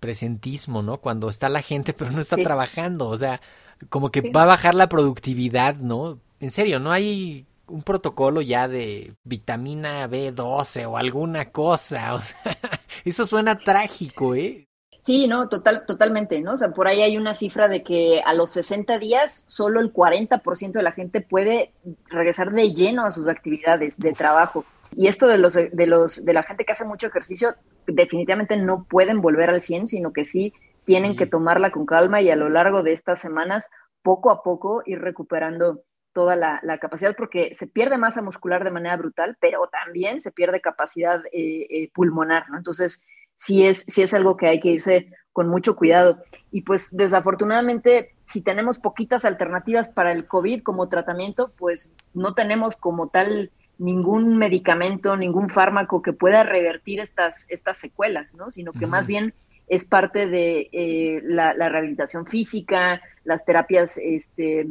presentismo, 0.00 0.82
¿no? 0.82 0.98
Cuando 0.98 1.28
está 1.28 1.48
la 1.48 1.62
gente 1.62 1.92
pero 1.94 2.10
no 2.10 2.20
está 2.20 2.36
trabajando. 2.36 3.08
O 3.08 3.16
sea, 3.16 3.40
como 3.88 4.10
que 4.10 4.30
va 4.30 4.42
a 4.42 4.46
bajar 4.46 4.74
la 4.74 4.88
productividad, 4.88 5.76
¿no? 5.76 6.18
En 6.40 6.50
serio, 6.50 6.78
no 6.78 6.92
hay 6.92 7.46
un 7.68 7.82
protocolo 7.82 8.40
ya 8.40 8.68
de 8.68 9.14
vitamina 9.24 10.08
B12 10.08 10.88
o 10.88 10.96
alguna 10.96 11.50
cosa, 11.50 12.14
o 12.14 12.20
sea, 12.20 12.38
eso 13.04 13.26
suena 13.26 13.58
trágico, 13.58 14.34
¿eh? 14.34 14.66
Sí, 15.02 15.28
no, 15.28 15.48
total, 15.48 15.84
totalmente, 15.86 16.40
¿no? 16.40 16.54
O 16.54 16.58
sea, 16.58 16.70
por 16.72 16.88
ahí 16.88 17.00
hay 17.00 17.16
una 17.16 17.32
cifra 17.32 17.68
de 17.68 17.84
que 17.84 18.22
a 18.24 18.34
los 18.34 18.50
60 18.50 18.98
días 18.98 19.44
solo 19.46 19.80
el 19.80 19.92
40% 19.92 20.72
de 20.72 20.82
la 20.82 20.90
gente 20.90 21.20
puede 21.20 21.70
regresar 22.06 22.50
de 22.50 22.72
lleno 22.72 23.06
a 23.06 23.12
sus 23.12 23.28
actividades 23.28 23.98
de 23.98 24.12
trabajo. 24.12 24.64
Y 24.96 25.06
esto 25.06 25.28
de 25.28 25.38
los, 25.38 25.54
de 25.54 25.86
los, 25.86 26.24
de 26.24 26.32
la 26.32 26.42
gente 26.42 26.64
que 26.64 26.72
hace 26.72 26.84
mucho 26.84 27.06
ejercicio, 27.06 27.54
definitivamente 27.86 28.56
no 28.56 28.84
pueden 28.90 29.20
volver 29.20 29.48
al 29.48 29.60
100, 29.60 29.86
sino 29.86 30.12
que 30.12 30.24
sí 30.24 30.52
tienen 30.86 31.16
que 31.16 31.26
tomarla 31.26 31.70
con 31.70 31.84
calma 31.84 32.22
y 32.22 32.30
a 32.30 32.36
lo 32.36 32.48
largo 32.48 32.82
de 32.82 32.92
estas 32.92 33.20
semanas, 33.20 33.68
poco 34.02 34.30
a 34.30 34.42
poco, 34.42 34.82
ir 34.86 35.00
recuperando 35.00 35.82
toda 36.12 36.34
la, 36.34 36.78
capacidad, 36.80 37.14
porque 37.14 37.54
se 37.54 37.66
pierde 37.66 37.98
masa 37.98 38.22
muscular 38.22 38.64
de 38.64 38.70
manera 38.70 38.96
brutal, 38.96 39.36
pero 39.38 39.68
también 39.68 40.22
se 40.22 40.32
pierde 40.32 40.62
capacidad 40.62 41.20
eh, 41.30 41.66
eh, 41.68 41.90
pulmonar, 41.92 42.48
¿no? 42.48 42.56
Entonces, 42.56 43.02
sí 43.34 43.66
es, 43.66 43.84
sí 43.86 44.00
es 44.00 44.14
algo 44.14 44.38
que 44.38 44.46
hay 44.46 44.60
que 44.60 44.70
irse 44.70 45.12
con 45.32 45.48
mucho 45.48 45.76
cuidado. 45.76 46.22
Y 46.50 46.62
pues 46.62 46.88
desafortunadamente, 46.90 48.14
si 48.24 48.40
tenemos 48.40 48.78
poquitas 48.78 49.26
alternativas 49.26 49.90
para 49.90 50.12
el 50.12 50.26
COVID 50.26 50.62
como 50.62 50.88
tratamiento, 50.88 51.52
pues 51.58 51.92
no 52.14 52.32
tenemos 52.32 52.76
como 52.76 53.08
tal 53.08 53.50
ningún 53.78 54.38
medicamento, 54.38 55.16
ningún 55.16 55.50
fármaco 55.50 56.00
que 56.00 56.14
pueda 56.14 56.44
revertir 56.44 57.00
estas, 57.00 57.44
estas 57.50 57.78
secuelas, 57.78 58.34
¿no? 58.34 58.50
Sino 58.50 58.72
que 58.72 58.86
más 58.86 59.06
bien 59.06 59.34
es 59.68 59.84
parte 59.84 60.26
de 60.26 60.68
eh, 60.72 61.20
la, 61.24 61.52
rehabilitación 61.52 62.26
física, 62.26 63.00
las 63.24 63.44
terapias, 63.44 63.98
este, 63.98 64.66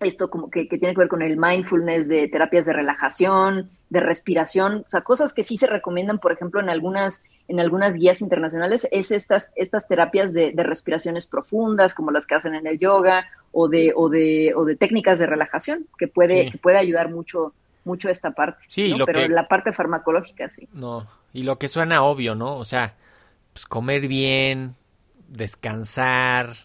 esto 0.00 0.30
como 0.30 0.50
que, 0.50 0.64
tiene 0.64 0.94
que 0.94 1.00
ver 1.00 1.08
con 1.08 1.22
el 1.22 1.36
mindfulness 1.36 2.08
de 2.08 2.28
terapias 2.28 2.64
de 2.64 2.72
relajación, 2.72 3.70
de 3.90 4.00
respiración, 4.00 4.84
o 4.86 4.90
sea, 4.90 5.02
cosas 5.02 5.34
que 5.34 5.42
sí 5.42 5.56
se 5.56 5.66
recomiendan, 5.66 6.18
por 6.18 6.32
ejemplo, 6.32 6.60
en 6.60 6.70
algunas, 6.70 7.24
en 7.46 7.60
algunas 7.60 7.96
guías 7.96 8.22
internacionales, 8.22 8.88
es 8.90 9.10
estas, 9.10 9.52
estas 9.54 9.86
terapias 9.86 10.32
de, 10.32 10.52
respiraciones 10.56 11.26
profundas, 11.26 11.92
como 11.92 12.10
las 12.10 12.26
que 12.26 12.34
hacen 12.34 12.54
en 12.54 12.66
el 12.66 12.78
yoga, 12.78 13.26
o 13.52 13.68
de, 13.68 13.92
o 13.94 14.08
de, 14.08 14.54
o 14.56 14.64
de 14.64 14.76
técnicas 14.76 15.18
de 15.18 15.26
relajación, 15.26 15.86
que 15.98 16.08
puede, 16.08 16.50
que 16.50 16.56
puede 16.56 16.78
ayudar 16.78 17.10
mucho, 17.10 17.52
mucho 17.84 18.08
esta 18.08 18.30
parte. 18.30 18.64
Sí, 18.68 18.94
pero 19.04 19.28
la 19.28 19.46
parte 19.46 19.72
farmacológica, 19.72 20.48
sí. 20.48 20.66
No, 20.72 21.06
y 21.34 21.42
lo 21.42 21.58
que 21.58 21.68
suena 21.68 22.02
obvio, 22.02 22.34
¿no? 22.34 22.56
O 22.56 22.64
sea, 22.64 22.94
pues, 23.52 23.66
comer 23.66 24.08
bien, 24.08 24.76
descansar, 25.28 26.56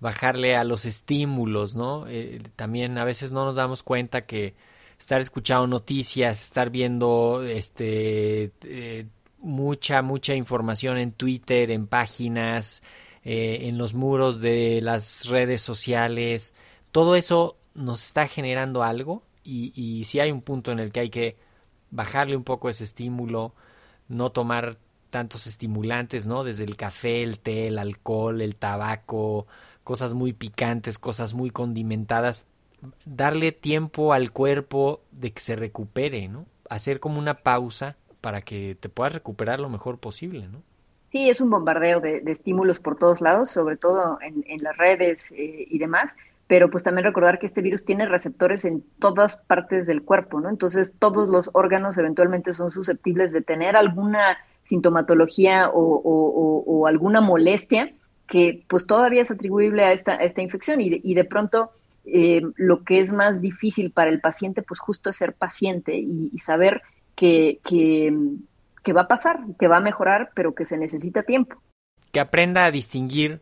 bajarle 0.00 0.56
a 0.56 0.64
los 0.64 0.84
estímulos, 0.84 1.76
¿no? 1.76 2.06
Eh, 2.08 2.42
también 2.56 2.98
a 2.98 3.04
veces 3.04 3.32
no 3.32 3.44
nos 3.44 3.56
damos 3.56 3.82
cuenta 3.82 4.26
que 4.26 4.54
estar 4.98 5.20
escuchando 5.20 5.66
noticias, 5.66 6.42
estar 6.42 6.70
viendo 6.70 7.42
este 7.42 8.52
eh, 8.62 9.06
mucha 9.38 10.02
mucha 10.02 10.34
información 10.34 10.98
en 10.98 11.12
Twitter, 11.12 11.70
en 11.70 11.86
páginas, 11.86 12.82
eh, 13.24 13.60
en 13.62 13.78
los 13.78 13.94
muros 13.94 14.40
de 14.40 14.80
las 14.82 15.26
redes 15.26 15.62
sociales, 15.62 16.54
todo 16.92 17.16
eso 17.16 17.56
nos 17.74 18.04
está 18.04 18.28
generando 18.28 18.82
algo 18.82 19.22
y, 19.44 19.72
y 19.74 20.04
si 20.04 20.20
hay 20.20 20.30
un 20.32 20.42
punto 20.42 20.72
en 20.72 20.80
el 20.80 20.92
que 20.92 21.00
hay 21.00 21.10
que 21.10 21.36
bajarle 21.90 22.36
un 22.36 22.44
poco 22.44 22.68
ese 22.68 22.84
estímulo, 22.84 23.54
no 24.08 24.30
tomar 24.30 24.78
tantos 25.10 25.46
estimulantes, 25.46 26.26
¿no? 26.26 26.44
Desde 26.44 26.64
el 26.64 26.76
café, 26.76 27.22
el 27.22 27.40
té, 27.40 27.66
el 27.66 27.78
alcohol, 27.78 28.40
el 28.40 28.56
tabaco, 28.56 29.46
cosas 29.84 30.14
muy 30.14 30.32
picantes, 30.32 30.98
cosas 30.98 31.34
muy 31.34 31.50
condimentadas, 31.50 32.46
darle 33.04 33.52
tiempo 33.52 34.12
al 34.12 34.32
cuerpo 34.32 35.02
de 35.10 35.32
que 35.32 35.40
se 35.40 35.56
recupere, 35.56 36.28
¿no? 36.28 36.46
Hacer 36.68 37.00
como 37.00 37.18
una 37.18 37.34
pausa 37.34 37.96
para 38.20 38.42
que 38.42 38.76
te 38.78 38.88
puedas 38.88 39.12
recuperar 39.12 39.60
lo 39.60 39.68
mejor 39.68 39.98
posible, 39.98 40.46
¿no? 40.48 40.62
Sí, 41.10 41.28
es 41.28 41.40
un 41.40 41.50
bombardeo 41.50 42.00
de, 42.00 42.22
estímulos 42.26 42.78
por 42.78 42.96
todos 42.96 43.20
lados, 43.20 43.50
sobre 43.50 43.76
todo 43.76 44.18
en, 44.22 44.62
las 44.62 44.76
redes 44.76 45.32
eh, 45.32 45.66
y 45.68 45.78
demás, 45.78 46.16
pero 46.46 46.70
pues 46.70 46.84
también 46.84 47.04
recordar 47.04 47.40
que 47.40 47.46
este 47.46 47.62
virus 47.62 47.84
tiene 47.84 48.06
receptores 48.06 48.64
en 48.64 48.84
todas 49.00 49.36
partes 49.36 49.88
del 49.88 50.02
cuerpo, 50.02 50.40
¿no? 50.40 50.48
Entonces 50.48 50.92
todos 50.98 51.28
los 51.28 51.50
órganos 51.52 51.98
eventualmente 51.98 52.54
son 52.54 52.70
susceptibles 52.70 53.32
de 53.32 53.40
tener 53.40 53.74
alguna 53.74 54.38
sintomatología 54.62 55.70
o, 55.72 56.86
alguna 56.86 57.20
molestia 57.20 57.92
que 58.26 58.64
pues 58.68 58.86
todavía 58.86 59.22
es 59.22 59.30
atribuible 59.30 59.84
a 59.84 59.92
esta, 59.92 60.14
esta 60.16 60.40
infección 60.40 60.80
y 60.80 61.14
de, 61.14 61.24
pronto 61.24 61.70
eh, 62.04 62.42
lo 62.56 62.84
que 62.84 63.00
es 63.00 63.12
más 63.12 63.40
difícil 63.40 63.90
para 63.90 64.10
el 64.10 64.20
paciente 64.20 64.62
pues 64.62 64.80
justo 64.80 65.10
es 65.10 65.16
ser 65.16 65.34
paciente 65.34 65.96
y, 65.98 66.36
saber 66.38 66.82
que, 67.14 67.60
que, 67.64 68.12
que 68.82 68.92
va 68.92 69.02
a 69.02 69.08
pasar, 69.08 69.40
que 69.58 69.68
va 69.68 69.78
a 69.78 69.80
mejorar, 69.80 70.30
pero 70.34 70.54
que 70.54 70.64
se 70.64 70.78
necesita 70.78 71.22
tiempo. 71.22 71.60
Que 72.12 72.20
aprenda 72.20 72.64
a 72.64 72.70
distinguir 72.70 73.40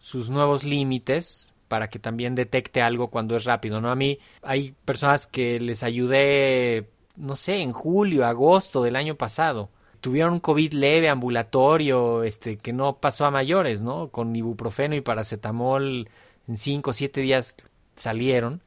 sus 0.00 0.30
nuevos 0.30 0.64
límites 0.64 1.54
para 1.68 1.88
que 1.88 1.98
también 1.98 2.34
detecte 2.34 2.82
algo 2.82 3.08
cuando 3.08 3.36
es 3.36 3.44
rápido, 3.44 3.80
¿no? 3.80 3.90
A 3.90 3.96
mí 3.96 4.18
hay 4.42 4.74
personas 4.84 5.26
que 5.26 5.58
les 5.58 5.82
ayudé, 5.82 6.90
no 7.16 7.36
sé, 7.36 7.56
en 7.56 7.72
julio, 7.72 8.26
agosto 8.26 8.82
del 8.82 8.96
año 8.96 9.16
pasado. 9.16 9.70
Tuvieron 10.04 10.38
COVID 10.38 10.74
leve, 10.74 11.08
ambulatorio, 11.08 12.24
este, 12.24 12.58
que 12.58 12.74
no 12.74 12.98
pasó 12.98 13.24
a 13.24 13.30
mayores, 13.30 13.80
¿no? 13.80 14.08
Con 14.08 14.36
ibuprofeno 14.36 14.94
y 14.94 15.00
paracetamol 15.00 16.10
en 16.46 16.56
cinco 16.58 16.90
o 16.90 16.92
siete 16.92 17.22
días 17.22 17.56
salieron, 17.96 18.60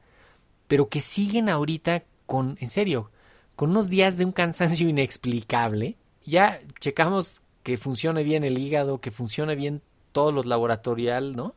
pero 0.66 0.88
que 0.88 1.00
siguen 1.00 1.48
ahorita 1.48 2.02
con, 2.26 2.58
en 2.60 2.70
serio, 2.70 3.12
con 3.54 3.70
unos 3.70 3.88
días 3.88 4.16
de 4.16 4.24
un 4.24 4.32
cansancio 4.32 4.88
inexplicable 4.90 5.96
ya 6.28 6.60
checamos 6.78 7.42
que 7.62 7.76
funcione 7.76 8.22
bien 8.22 8.44
el 8.44 8.58
hígado, 8.58 9.00
que 9.00 9.10
funcione 9.10 9.56
bien 9.56 9.82
todo 10.12 10.30
lo 10.30 10.42
laboratorial, 10.42 11.34
¿no? 11.34 11.54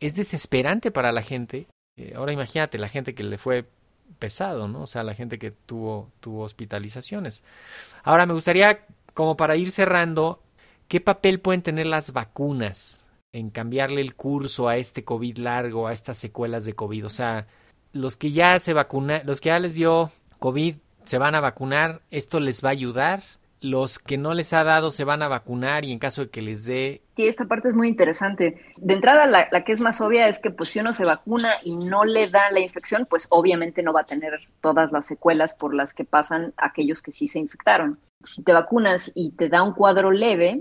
Es 0.00 0.14
desesperante 0.14 0.90
para 0.90 1.12
la 1.12 1.22
gente. 1.22 1.68
Eh, 1.96 2.14
ahora 2.16 2.32
imagínate 2.32 2.78
la 2.78 2.88
gente 2.88 3.14
que 3.14 3.22
le 3.22 3.38
fue 3.38 3.66
pesado, 4.18 4.68
¿no? 4.68 4.82
O 4.82 4.86
sea, 4.86 5.04
la 5.04 5.14
gente 5.14 5.38
que 5.38 5.52
tuvo, 5.52 6.10
tuvo 6.20 6.42
hospitalizaciones. 6.42 7.44
Ahora 8.02 8.26
me 8.26 8.34
gustaría, 8.34 8.84
como 9.14 9.36
para 9.36 9.56
ir 9.56 9.70
cerrando, 9.70 10.42
¿qué 10.88 11.00
papel 11.00 11.40
pueden 11.40 11.62
tener 11.62 11.86
las 11.86 12.12
vacunas 12.12 13.06
en 13.32 13.50
cambiarle 13.50 14.00
el 14.00 14.14
curso 14.14 14.68
a 14.68 14.76
este 14.76 15.04
COVID 15.04 15.38
largo, 15.38 15.86
a 15.86 15.92
estas 15.92 16.18
secuelas 16.18 16.64
de 16.64 16.74
COVID? 16.74 17.06
O 17.06 17.10
sea, 17.10 17.46
los 17.92 18.16
que 18.16 18.32
ya 18.32 18.58
se 18.58 18.72
vacunan, 18.72 19.22
los 19.24 19.40
que 19.40 19.50
ya 19.50 19.58
les 19.58 19.74
dio 19.74 20.10
COVID, 20.38 20.76
se 21.04 21.18
van 21.18 21.34
a 21.34 21.40
vacunar, 21.40 22.02
¿esto 22.10 22.40
les 22.40 22.64
va 22.64 22.68
a 22.68 22.72
ayudar? 22.72 23.22
los 23.62 23.98
que 23.98 24.18
no 24.18 24.34
les 24.34 24.52
ha 24.52 24.64
dado 24.64 24.90
se 24.90 25.04
van 25.04 25.22
a 25.22 25.28
vacunar 25.28 25.84
y 25.84 25.92
en 25.92 25.98
caso 25.98 26.22
de 26.22 26.30
que 26.30 26.42
les 26.42 26.64
dé... 26.64 27.02
Sí, 27.16 27.28
esta 27.28 27.46
parte 27.46 27.68
es 27.68 27.74
muy 27.74 27.88
interesante. 27.88 28.60
De 28.76 28.94
entrada, 28.94 29.26
la, 29.26 29.64
que 29.64 29.72
es 29.72 29.80
más 29.80 30.00
obvia 30.00 30.28
es 30.28 30.40
que 30.40 30.50
pues 30.50 30.70
si 30.70 30.80
uno 30.80 30.92
se 30.92 31.04
vacuna 31.04 31.54
y 31.62 31.76
no 31.76 32.04
le 32.04 32.28
da 32.28 32.50
la 32.50 32.60
infección, 32.60 33.06
pues 33.08 33.28
obviamente 33.30 33.82
no 33.82 33.92
va 33.92 34.00
a 34.00 34.06
tener 34.06 34.32
todas 34.60 34.90
las 34.90 35.06
secuelas 35.06 35.54
por 35.54 35.74
las 35.74 35.94
que 35.94 36.04
pasan 36.04 36.52
aquellos 36.56 37.02
que 37.02 37.12
sí 37.12 37.28
se 37.28 37.38
infectaron. 37.38 37.98
Si 38.24 38.42
te 38.42 38.52
vacunas 38.52 39.10
y 39.14 39.32
te 39.32 39.48
da 39.48 39.62
un 39.62 39.74
cuadro 39.74 40.10
leve, 40.10 40.60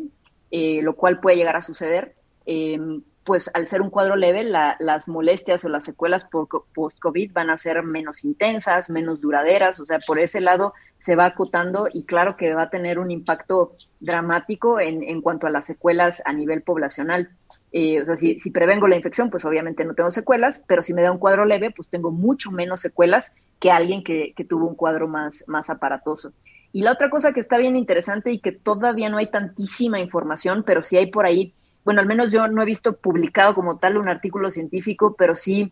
eh, 0.52 0.82
lo 0.82 0.96
cual 0.96 1.20
puede 1.20 1.38
llegar 1.38 1.56
a 1.56 1.62
suceder, 1.62 2.16
eh, 2.46 2.80
pues 3.24 3.52
al 3.54 3.68
ser 3.68 3.82
un 3.82 3.90
cuadro 3.90 4.16
leve, 4.16 4.44
las 4.44 5.08
molestias 5.08 5.64
o 5.64 5.70
las 5.70 5.86
secuelas 5.86 6.26
post-COVID 6.26 7.32
van 7.34 7.52
a 7.52 7.58
ser 7.58 7.84
menos 7.84 8.24
intensas, 8.24 8.90
menos 8.90 9.22
duraderas, 9.22 9.80
o 9.80 9.86
sea, 9.86 10.00
por 10.00 10.18
ese 10.18 10.42
lado 10.42 10.74
se 11.00 11.16
va 11.16 11.26
acotando 11.26 11.88
y 11.92 12.04
claro 12.04 12.36
que 12.36 12.54
va 12.54 12.64
a 12.64 12.70
tener 12.70 12.98
un 12.98 13.12
impacto 13.12 13.76
dramático 14.00 14.80
en, 14.80 15.04
en 15.04 15.22
cuanto 15.22 15.46
a 15.46 15.52
las 15.52 15.66
secuelas 15.66 16.22
a 16.26 16.34
nivel 16.34 16.64
poblacional. 16.64 17.30
Eh, 17.72 18.02
o 18.02 18.06
sea, 18.06 18.16
si, 18.16 18.40
si, 18.40 18.50
prevengo 18.52 18.88
la 18.88 18.96
infección, 18.96 19.30
pues 19.30 19.46
obviamente 19.46 19.86
no 19.86 19.94
tengo 19.94 20.12
secuelas, 20.12 20.64
pero 20.68 20.84
si 20.84 20.94
me 20.94 21.04
da 21.04 21.12
un 21.12 21.20
cuadro 21.20 21.46
leve, 21.46 21.72
pues 21.72 21.90
tengo 21.90 22.12
mucho 22.12 22.52
menos 22.52 22.82
secuelas 22.82 23.34
que 23.60 23.72
alguien 23.72 24.04
que, 24.04 24.34
que 24.36 24.46
tuvo 24.46 24.68
un 24.68 24.76
cuadro 24.76 25.08
más, 25.08 25.44
más 25.48 25.70
aparatoso. 25.70 26.34
Y 26.74 26.82
la 26.82 26.94
otra 26.94 27.10
cosa 27.10 27.34
que 27.34 27.40
está 27.40 27.58
bien 27.58 27.76
interesante 27.76 28.32
y 28.32 28.40
que 28.40 28.52
todavía 28.52 29.10
no 29.10 29.18
hay 29.18 29.28
tantísima 29.28 30.00
información, 30.00 30.64
pero 30.66 30.82
sí 30.82 30.98
hay 30.98 31.08
por 31.08 31.26
ahí 31.26 31.54
bueno, 31.84 32.02
al 32.02 32.08
menos 32.08 32.32
yo 32.32 32.48
no 32.48 32.62
he 32.62 32.66
visto 32.66 32.96
publicado 32.96 33.56
como 33.56 33.78
tal 33.78 33.98
un 33.98 34.08
artículo 34.08 34.52
científico, 34.52 35.16
pero 35.18 35.36
sí 35.36 35.72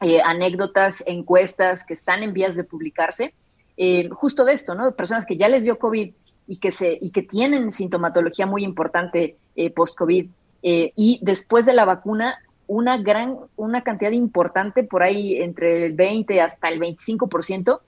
eh, 0.00 0.20
anécdotas, 0.24 1.02
encuestas 1.06 1.84
que 1.84 1.92
están 1.92 2.22
en 2.22 2.32
vías 2.32 2.56
de 2.56 2.64
publicarse, 2.64 3.34
eh, 3.76 4.08
justo 4.10 4.44
de 4.44 4.54
esto, 4.54 4.74
¿no? 4.74 4.92
Personas 4.92 5.26
que 5.26 5.36
ya 5.36 5.48
les 5.48 5.64
dio 5.64 5.78
COVID 5.78 6.12
y 6.46 6.56
que, 6.56 6.72
se, 6.72 6.98
y 7.00 7.10
que 7.10 7.22
tienen 7.22 7.70
sintomatología 7.70 8.46
muy 8.46 8.64
importante 8.64 9.36
eh, 9.56 9.70
post-COVID 9.70 10.28
y 10.64 11.18
después 11.22 11.66
de 11.66 11.72
la 11.72 11.84
vacuna 11.84 12.36
una 12.68 12.96
gran, 12.96 13.36
una 13.56 13.82
cantidad 13.82 14.12
importante, 14.12 14.84
por 14.84 15.02
ahí 15.02 15.42
entre 15.42 15.86
el 15.86 15.92
20 15.94 16.40
hasta 16.40 16.68
el 16.68 16.78
25%, 16.78 17.80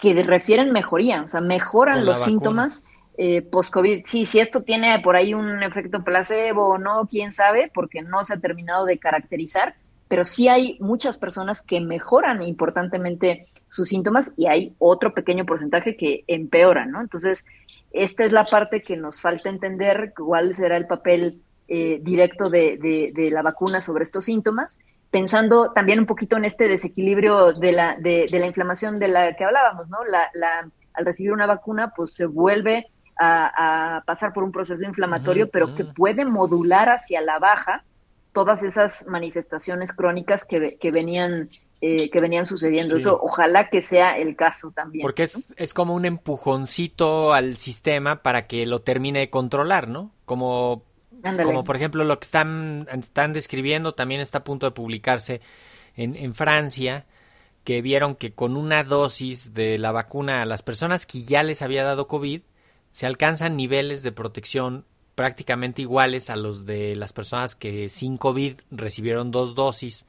que 0.00 0.14
refieren 0.22 0.72
mejoría, 0.72 1.22
o 1.22 1.28
sea, 1.28 1.40
mejoran 1.40 2.04
los 2.04 2.22
síntomas 2.22 2.84
eh, 3.18 3.42
post-COVID. 3.42 4.04
Sí, 4.06 4.24
si 4.24 4.38
esto 4.38 4.62
tiene 4.62 4.98
por 5.00 5.16
ahí 5.16 5.34
un 5.34 5.62
efecto 5.62 6.02
placebo 6.02 6.68
o 6.68 6.78
no, 6.78 7.06
quién 7.06 7.32
sabe, 7.32 7.70
porque 7.74 8.02
no 8.02 8.24
se 8.24 8.34
ha 8.34 8.40
terminado 8.40 8.86
de 8.86 8.98
caracterizar, 8.98 9.74
pero 10.08 10.24
sí 10.24 10.48
hay 10.48 10.78
muchas 10.80 11.18
personas 11.18 11.62
que 11.62 11.80
mejoran 11.80 12.42
importantemente 12.42 13.46
sus 13.68 13.88
síntomas 13.88 14.32
y 14.36 14.46
hay 14.46 14.74
otro 14.78 15.14
pequeño 15.14 15.46
porcentaje 15.46 15.96
que 15.96 16.24
empeoran, 16.26 16.90
¿no? 16.90 17.00
Entonces, 17.00 17.46
esta 17.92 18.24
es 18.24 18.32
la 18.32 18.44
parte 18.44 18.82
que 18.82 18.96
nos 18.96 19.20
falta 19.20 19.48
entender, 19.48 20.12
cuál 20.16 20.54
será 20.54 20.76
el 20.76 20.86
papel 20.86 21.40
eh, 21.68 22.00
directo 22.02 22.50
de, 22.50 23.12
de, 23.14 23.30
la 23.30 23.42
vacuna 23.42 23.80
sobre 23.80 24.02
estos 24.02 24.24
síntomas, 24.24 24.80
pensando 25.10 25.72
también 25.72 25.98
un 25.98 26.06
poquito 26.06 26.36
en 26.36 26.44
este 26.44 26.68
desequilibrio 26.68 27.52
de 27.52 27.72
la, 27.72 27.96
de, 27.96 28.26
la 28.30 28.46
inflamación 28.46 28.98
de 28.98 29.08
la 29.08 29.34
que 29.34 29.44
hablábamos, 29.44 29.88
¿no? 29.88 30.04
La, 30.04 30.30
la, 30.34 30.68
al 30.94 31.04
recibir 31.04 31.32
una 31.32 31.46
vacuna, 31.46 31.92
pues 31.94 32.14
se 32.14 32.26
vuelve 32.26 32.86
a, 33.18 34.02
pasar 34.06 34.32
por 34.32 34.44
un 34.44 34.52
proceso 34.52 34.82
inflamatorio, 34.82 35.50
pero 35.50 35.74
que 35.74 35.84
puede 35.84 36.24
modular 36.24 36.88
hacia 36.88 37.20
la 37.20 37.38
baja 37.38 37.84
todas 38.32 38.62
esas 38.62 39.06
manifestaciones 39.06 39.92
crónicas 39.92 40.44
que, 40.44 40.78
que 40.80 40.90
venían 40.90 41.50
eh, 41.82 42.10
que 42.10 42.20
venían 42.20 42.44
sucediendo. 42.44 42.98
Eso 42.98 43.18
ojalá 43.22 43.70
que 43.70 43.80
sea 43.80 44.18
el 44.18 44.36
caso 44.36 44.70
también. 44.70 45.00
Porque 45.02 45.22
es, 45.22 45.54
es 45.56 45.72
como 45.72 45.94
un 45.94 46.04
empujoncito 46.04 47.32
al 47.32 47.56
sistema 47.56 48.22
para 48.22 48.46
que 48.46 48.66
lo 48.66 48.82
termine 48.82 49.20
de 49.20 49.30
controlar, 49.30 49.88
¿no? 49.88 50.12
Como, 50.26 50.82
como 51.44 51.64
por 51.64 51.76
ejemplo 51.76 52.04
lo 52.04 52.18
que 52.18 52.24
están, 52.24 52.86
están 52.90 53.32
describiendo, 53.32 53.94
también 53.94 54.20
está 54.20 54.38
a 54.38 54.44
punto 54.44 54.66
de 54.66 54.72
publicarse 54.72 55.40
en, 55.96 56.34
Francia, 56.34 57.06
que 57.64 57.82
vieron 57.82 58.14
que 58.14 58.32
con 58.32 58.56
una 58.56 58.84
dosis 58.84 59.52
de 59.52 59.78
la 59.78 59.92
vacuna 59.92 60.42
a 60.42 60.46
las 60.46 60.62
personas 60.62 61.06
que 61.06 61.22
ya 61.22 61.42
les 61.42 61.62
había 61.62 61.84
dado 61.84 62.08
COVID, 62.08 62.42
se 62.90 63.06
alcanzan 63.06 63.56
niveles 63.56 64.02
de 64.02 64.12
protección 64.12 64.84
prácticamente 65.14 65.82
iguales 65.82 66.30
a 66.30 66.36
los 66.36 66.64
de 66.64 66.96
las 66.96 67.12
personas 67.12 67.54
que 67.54 67.88
sin 67.88 68.16
COVID 68.16 68.60
recibieron 68.70 69.30
dos 69.30 69.54
dosis, 69.54 70.06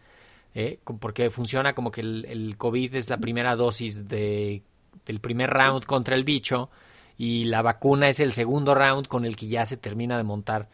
eh, 0.53 0.79
porque 0.99 1.29
funciona 1.29 1.73
como 1.73 1.91
que 1.91 2.01
el, 2.01 2.55
COVID 2.57 2.95
es 2.95 3.09
la 3.09 3.17
primera 3.17 3.55
dosis 3.55 4.07
de, 4.07 4.63
del 5.05 5.19
primer 5.19 5.49
round 5.49 5.85
contra 5.85 6.15
el 6.15 6.23
bicho 6.23 6.69
y 7.17 7.43
la 7.45 7.61
vacuna 7.61 8.09
es 8.09 8.19
el 8.19 8.33
segundo 8.33 8.73
round 8.73 9.07
con 9.07 9.25
el 9.25 9.35
que 9.35 9.47
ya 9.47 9.65
se 9.65 9.77
termina 9.77 10.17
de 10.17 10.23
montar, 10.23 10.69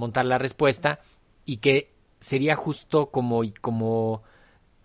montar 0.00 0.24
la 0.24 0.38
respuesta 0.38 1.00
y 1.44 1.58
que 1.58 1.92
sería 2.18 2.56
justo 2.56 3.10
como, 3.10 3.42
como 3.60 4.22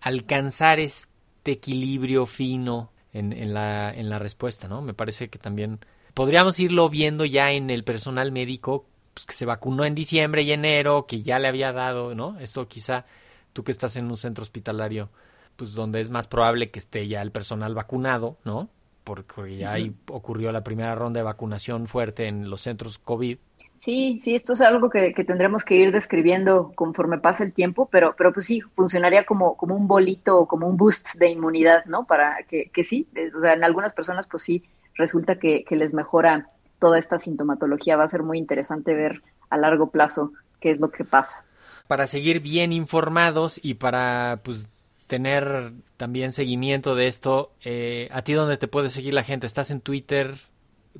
alcanzar 0.00 0.78
este 0.78 1.10
equilibrio 1.52 2.26
fino 2.26 2.90
en, 3.12 3.32
en, 3.32 3.54
la, 3.54 3.92
en 3.92 4.08
la 4.08 4.18
respuesta, 4.18 4.68
¿no? 4.68 4.82
Me 4.82 4.94
parece 4.94 5.28
que 5.28 5.38
también 5.38 5.80
podríamos 6.14 6.60
irlo 6.60 6.88
viendo 6.88 7.24
ya 7.24 7.50
en 7.52 7.70
el 7.70 7.82
personal 7.82 8.30
médico 8.30 8.86
pues, 9.14 9.26
que 9.26 9.34
se 9.34 9.46
vacunó 9.46 9.84
en 9.84 9.94
diciembre 9.94 10.42
y 10.42 10.52
enero, 10.52 11.06
que 11.06 11.22
ya 11.22 11.38
le 11.38 11.48
había 11.48 11.72
dado, 11.72 12.14
¿no? 12.14 12.38
Esto 12.38 12.68
quizá 12.68 13.06
tú 13.52 13.64
que 13.64 13.72
estás 13.72 13.96
en 13.96 14.06
un 14.10 14.18
centro 14.18 14.42
hospitalario, 14.42 15.08
pues 15.56 15.72
donde 15.72 16.02
es 16.02 16.10
más 16.10 16.28
probable 16.28 16.70
que 16.70 16.78
esté 16.78 17.08
ya 17.08 17.22
el 17.22 17.32
personal 17.32 17.74
vacunado, 17.74 18.36
¿no? 18.44 18.68
Porque 19.04 19.56
ya 19.56 19.72
ahí 19.72 19.94
ocurrió 20.08 20.52
la 20.52 20.64
primera 20.64 20.94
ronda 20.94 21.20
de 21.20 21.24
vacunación 21.24 21.86
fuerte 21.86 22.26
en 22.26 22.50
los 22.50 22.62
centros 22.62 22.98
COVID. 22.98 23.38
Sí, 23.78 24.18
sí, 24.22 24.34
esto 24.34 24.54
es 24.54 24.60
algo 24.62 24.88
que, 24.88 25.12
tendremos 25.12 25.64
que 25.64 25.76
ir 25.76 25.92
describiendo 25.92 26.72
conforme 26.74 27.18
pasa 27.18 27.44
el 27.44 27.52
tiempo, 27.52 27.88
pero, 27.90 28.14
pero 28.16 28.32
pues 28.32 28.46
sí, 28.46 28.60
funcionaría 28.74 29.24
como, 29.24 29.56
como 29.56 29.76
un 29.76 29.86
bolito 29.86 30.38
o 30.38 30.48
como 30.48 30.66
un 30.66 30.76
boost 30.76 31.16
de 31.16 31.28
inmunidad, 31.28 31.84
¿no? 31.84 32.06
Para 32.06 32.42
que, 32.48 32.70
que 32.70 32.84
sí, 32.84 33.06
o 33.36 33.40
sea, 33.40 33.52
en 33.52 33.64
algunas 33.64 33.92
personas 33.92 34.26
pues 34.26 34.42
sí 34.42 34.62
resulta 34.96 35.38
que, 35.38 35.64
les 35.70 35.92
mejora 35.92 36.48
toda 36.78 36.98
esta 36.98 37.18
sintomatología. 37.18 37.96
Va 37.96 38.04
a 38.04 38.08
ser 38.08 38.22
muy 38.22 38.38
interesante 38.38 38.94
ver 38.94 39.22
a 39.50 39.56
largo 39.56 39.90
plazo 39.90 40.32
qué 40.60 40.70
es 40.70 40.80
lo 40.80 40.90
que 40.90 41.04
pasa. 41.04 41.44
Para 41.86 42.06
seguir 42.06 42.40
bien 42.40 42.72
informados 42.72 43.60
y 43.62 43.74
para 43.74 44.40
pues 44.42 44.66
tener 45.06 45.72
también 45.96 46.32
seguimiento 46.32 46.94
de 46.94 47.06
esto, 47.06 47.52
eh, 47.62 48.08
¿a 48.10 48.22
ti 48.22 48.32
dónde 48.32 48.56
te 48.56 48.68
puede 48.68 48.90
seguir 48.90 49.14
la 49.14 49.22
gente? 49.22 49.46
¿Estás 49.46 49.70
en 49.70 49.80
Twitter? 49.80 50.34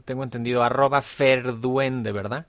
Tengo 0.05 0.23
entendido, 0.23 0.63
arroba 0.63 1.03
ferduende, 1.03 2.13
¿verdad? 2.13 2.47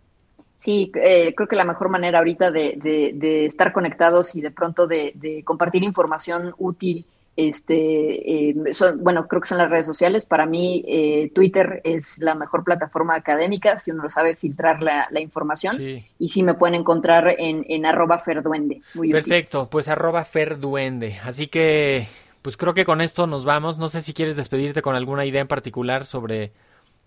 Sí, 0.57 0.91
eh, 0.95 1.33
creo 1.35 1.47
que 1.47 1.55
la 1.55 1.63
mejor 1.63 1.89
manera 1.89 2.17
ahorita 2.17 2.51
de, 2.51 2.77
de, 3.13 3.45
estar 3.45 3.71
conectados 3.71 4.35
y 4.35 4.41
de 4.41 4.51
pronto 4.51 4.87
de, 4.87 5.13
de 5.15 5.43
compartir 5.43 5.83
información 5.83 6.53
útil 6.57 7.05
este, 7.37 8.49
eh, 8.49 8.55
son, 8.73 9.03
bueno, 9.03 9.27
creo 9.27 9.39
que 9.39 9.47
son 9.47 9.59
las 9.59 9.69
redes 9.69 9.85
sociales. 9.85 10.25
Para 10.25 10.47
mí, 10.47 10.83
eh, 10.87 11.31
Twitter 11.35 11.81
es 11.83 12.17
la 12.17 12.33
mejor 12.33 12.63
plataforma 12.63 13.13
académica, 13.13 13.77
si 13.77 13.91
uno 13.91 14.09
sabe 14.09 14.35
filtrar 14.35 14.81
la, 14.81 15.07
información. 15.21 15.79
Y 16.17 16.29
sí 16.29 16.41
me 16.41 16.55
pueden 16.55 16.73
encontrar 16.73 17.35
en, 17.37 17.63
en 17.69 17.85
arroba 17.85 18.17
ferduende. 18.17 18.81
Perfecto, 19.11 19.69
pues 19.69 19.87
arroba 19.87 20.25
ferduende. 20.25 21.19
Así 21.23 21.45
que, 21.45 22.07
pues 22.41 22.57
creo 22.57 22.73
que 22.73 22.85
con 22.85 23.01
esto 23.01 23.27
nos 23.27 23.45
vamos. 23.45 23.77
No 23.77 23.89
sé 23.89 24.01
si 24.01 24.13
quieres 24.13 24.35
despedirte 24.35 24.81
con 24.81 24.95
alguna 24.95 25.23
idea 25.23 25.41
en 25.41 25.47
particular 25.47 26.07
sobre, 26.07 26.51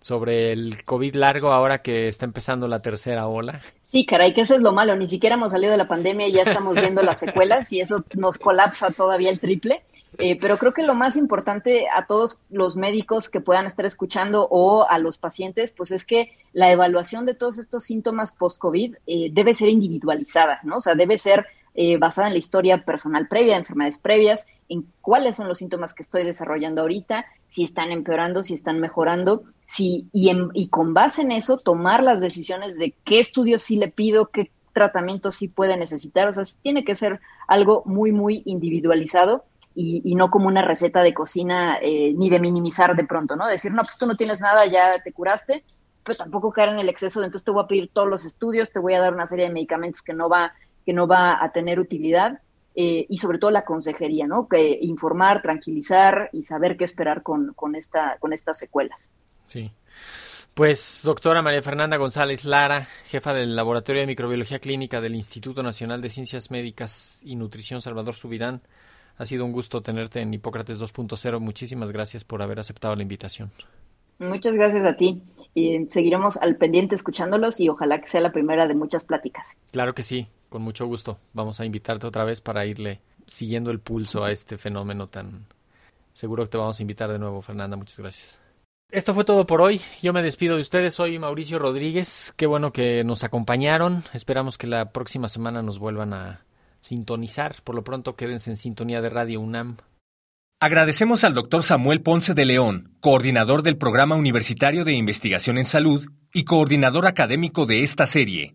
sobre 0.00 0.52
el 0.52 0.84
COVID 0.84 1.14
largo 1.14 1.52
ahora 1.52 1.82
que 1.82 2.08
está 2.08 2.24
empezando 2.24 2.66
la 2.68 2.80
tercera 2.80 3.26
ola. 3.26 3.60
Sí, 3.90 4.06
caray, 4.06 4.34
que 4.34 4.42
eso 4.42 4.54
es 4.54 4.60
lo 4.60 4.72
malo. 4.72 4.96
Ni 4.96 5.08
siquiera 5.08 5.34
hemos 5.34 5.50
salido 5.52 5.72
de 5.72 5.78
la 5.78 5.88
pandemia 5.88 6.28
y 6.28 6.32
ya 6.32 6.42
estamos 6.42 6.74
viendo 6.74 7.02
las 7.02 7.20
secuelas 7.20 7.72
y 7.72 7.80
eso 7.80 8.04
nos 8.14 8.38
colapsa 8.38 8.90
todavía 8.90 9.30
el 9.30 9.40
triple. 9.40 9.82
Eh, 10.18 10.38
pero 10.40 10.58
creo 10.58 10.72
que 10.72 10.82
lo 10.82 10.94
más 10.94 11.16
importante 11.16 11.86
a 11.88 12.06
todos 12.06 12.36
los 12.50 12.76
médicos 12.76 13.28
que 13.28 13.40
puedan 13.40 13.66
estar 13.66 13.86
escuchando 13.86 14.46
o 14.50 14.86
a 14.88 14.98
los 14.98 15.18
pacientes, 15.18 15.72
pues 15.72 15.92
es 15.92 16.04
que 16.04 16.32
la 16.52 16.70
evaluación 16.72 17.26
de 17.26 17.34
todos 17.34 17.58
estos 17.58 17.84
síntomas 17.84 18.32
post-COVID 18.32 18.96
eh, 19.06 19.28
debe 19.32 19.54
ser 19.54 19.68
individualizada, 19.68 20.60
¿no? 20.64 20.78
O 20.78 20.80
sea, 20.80 20.94
debe 20.94 21.16
ser 21.16 21.46
eh, 21.74 21.98
basada 21.98 22.28
en 22.28 22.34
la 22.34 22.38
historia 22.38 22.84
personal 22.84 23.28
previa, 23.28 23.56
enfermedades 23.56 23.98
previas, 23.98 24.46
en 24.68 24.86
cuáles 25.00 25.36
son 25.36 25.48
los 25.48 25.58
síntomas 25.58 25.94
que 25.94 26.02
estoy 26.02 26.24
desarrollando 26.24 26.82
ahorita, 26.82 27.26
si 27.48 27.64
están 27.64 27.92
empeorando, 27.92 28.44
si 28.44 28.54
están 28.54 28.80
mejorando, 28.80 29.42
si, 29.66 30.08
y, 30.12 30.30
y 30.54 30.68
con 30.68 30.94
base 30.94 31.22
en 31.22 31.32
eso 31.32 31.58
tomar 31.58 32.02
las 32.02 32.20
decisiones 32.20 32.78
de 32.78 32.94
qué 33.04 33.20
estudios 33.20 33.62
sí 33.62 33.76
le 33.76 33.88
pido, 33.88 34.26
qué 34.26 34.50
tratamiento 34.72 35.32
sí 35.32 35.48
puede 35.48 35.76
necesitar. 35.76 36.28
O 36.28 36.32
sea, 36.32 36.44
tiene 36.62 36.84
que 36.84 36.94
ser 36.94 37.20
algo 37.46 37.82
muy, 37.86 38.12
muy 38.12 38.42
individualizado 38.46 39.44
y, 39.74 40.14
no 40.14 40.30
como 40.30 40.48
una 40.48 40.62
receta 40.62 41.02
de 41.02 41.14
cocina 41.14 41.78
eh, 41.80 42.12
ni 42.14 42.28
de 42.28 42.40
minimizar 42.40 42.96
de 42.96 43.04
pronto, 43.04 43.36
¿no? 43.36 43.46
Decir, 43.46 43.72
no, 43.72 43.82
pues 43.82 43.96
tú 43.96 44.06
no 44.06 44.16
tienes 44.16 44.40
nada, 44.40 44.66
ya 44.66 45.00
te 45.02 45.12
curaste, 45.12 45.64
pero 46.04 46.16
tampoco 46.16 46.52
caer 46.52 46.70
en 46.70 46.80
el 46.80 46.88
exceso 46.88 47.20
de 47.20 47.26
entonces 47.26 47.44
te 47.44 47.50
voy 47.50 47.64
a 47.64 47.68
pedir 47.68 47.90
todos 47.92 48.08
los 48.08 48.24
estudios, 48.24 48.70
te 48.70 48.78
voy 48.78 48.94
a 48.94 49.00
dar 49.00 49.14
una 49.14 49.26
serie 49.26 49.46
de 49.46 49.54
medicamentos 49.54 50.02
que 50.02 50.12
no 50.12 50.28
va, 50.28 50.52
que 50.90 50.94
no 50.94 51.06
va 51.06 51.40
a 51.40 51.52
tener 51.52 51.78
utilidad. 51.78 52.40
Eh, 52.74 53.06
y 53.08 53.18
sobre 53.18 53.38
todo 53.38 53.52
la 53.52 53.64
consejería, 53.64 54.26
¿no? 54.26 54.48
Que 54.48 54.76
informar, 54.80 55.40
tranquilizar 55.40 56.30
y 56.32 56.42
saber 56.42 56.76
qué 56.76 56.84
esperar 56.84 57.22
con, 57.22 57.52
con, 57.54 57.76
esta, 57.76 58.16
con 58.18 58.32
estas 58.32 58.58
secuelas. 58.58 59.08
Sí. 59.46 59.70
Pues, 60.52 61.02
doctora 61.04 61.42
María 61.42 61.62
Fernanda 61.62 61.96
González 61.96 62.44
Lara, 62.44 62.88
jefa 63.06 63.32
del 63.32 63.54
Laboratorio 63.54 64.00
de 64.00 64.08
Microbiología 64.08 64.58
Clínica 64.58 65.00
del 65.00 65.14
Instituto 65.14 65.62
Nacional 65.62 66.00
de 66.00 66.10
Ciencias 66.10 66.50
Médicas 66.50 67.22
y 67.24 67.36
Nutrición 67.36 67.80
Salvador 67.82 68.14
Subirán, 68.16 68.60
ha 69.16 69.26
sido 69.26 69.44
un 69.44 69.52
gusto 69.52 69.82
tenerte 69.82 70.20
en 70.20 70.34
Hipócrates 70.34 70.80
2.0. 70.80 71.38
Muchísimas 71.38 71.92
gracias 71.92 72.24
por 72.24 72.42
haber 72.42 72.58
aceptado 72.58 72.96
la 72.96 73.02
invitación. 73.02 73.52
Muchas 74.18 74.56
gracias 74.56 74.84
a 74.84 74.96
ti. 74.96 75.22
Y 75.54 75.86
seguiremos 75.90 76.36
al 76.36 76.56
pendiente 76.56 76.96
escuchándolos 76.96 77.60
y 77.60 77.68
ojalá 77.68 78.00
que 78.00 78.08
sea 78.08 78.20
la 78.20 78.32
primera 78.32 78.66
de 78.66 78.74
muchas 78.74 79.04
pláticas. 79.04 79.56
Claro 79.72 79.94
que 79.94 80.02
sí, 80.02 80.28
con 80.50 80.60
mucho 80.60 80.84
gusto. 80.84 81.18
Vamos 81.32 81.58
a 81.60 81.64
invitarte 81.64 82.06
otra 82.06 82.24
vez 82.24 82.42
para 82.42 82.66
irle 82.66 83.00
siguiendo 83.26 83.70
el 83.70 83.80
pulso 83.80 84.22
a 84.22 84.30
este 84.30 84.58
fenómeno 84.58 85.08
tan... 85.08 85.46
Seguro 86.12 86.44
que 86.44 86.50
te 86.50 86.58
vamos 86.58 86.78
a 86.78 86.82
invitar 86.82 87.10
de 87.10 87.18
nuevo, 87.18 87.40
Fernanda. 87.40 87.76
Muchas 87.76 87.98
gracias. 87.98 88.38
Esto 88.90 89.14
fue 89.14 89.24
todo 89.24 89.46
por 89.46 89.62
hoy. 89.62 89.80
Yo 90.02 90.12
me 90.12 90.22
despido 90.22 90.56
de 90.56 90.62
ustedes. 90.62 90.94
Soy 90.94 91.18
Mauricio 91.18 91.58
Rodríguez. 91.58 92.34
Qué 92.36 92.46
bueno 92.46 92.72
que 92.72 93.04
nos 93.04 93.22
acompañaron. 93.22 94.02
Esperamos 94.12 94.58
que 94.58 94.66
la 94.66 94.90
próxima 94.92 95.28
semana 95.28 95.62
nos 95.62 95.78
vuelvan 95.78 96.12
a 96.12 96.44
sintonizar. 96.80 97.54
Por 97.62 97.76
lo 97.76 97.84
pronto, 97.84 98.16
quédense 98.16 98.50
en 98.50 98.56
sintonía 98.56 99.00
de 99.00 99.08
Radio 99.08 99.40
UNAM. 99.40 99.76
Agradecemos 100.60 101.24
al 101.24 101.32
doctor 101.32 101.62
Samuel 101.62 102.02
Ponce 102.02 102.34
de 102.34 102.44
León, 102.44 102.92
coordinador 103.00 103.62
del 103.62 103.78
Programa 103.78 104.16
Universitario 104.16 104.84
de 104.84 104.92
Investigación 104.92 105.56
en 105.56 105.64
Salud 105.64 106.06
y 106.34 106.44
coordinador 106.44 107.06
académico 107.06 107.64
de 107.64 107.82
esta 107.82 108.06
serie. 108.06 108.54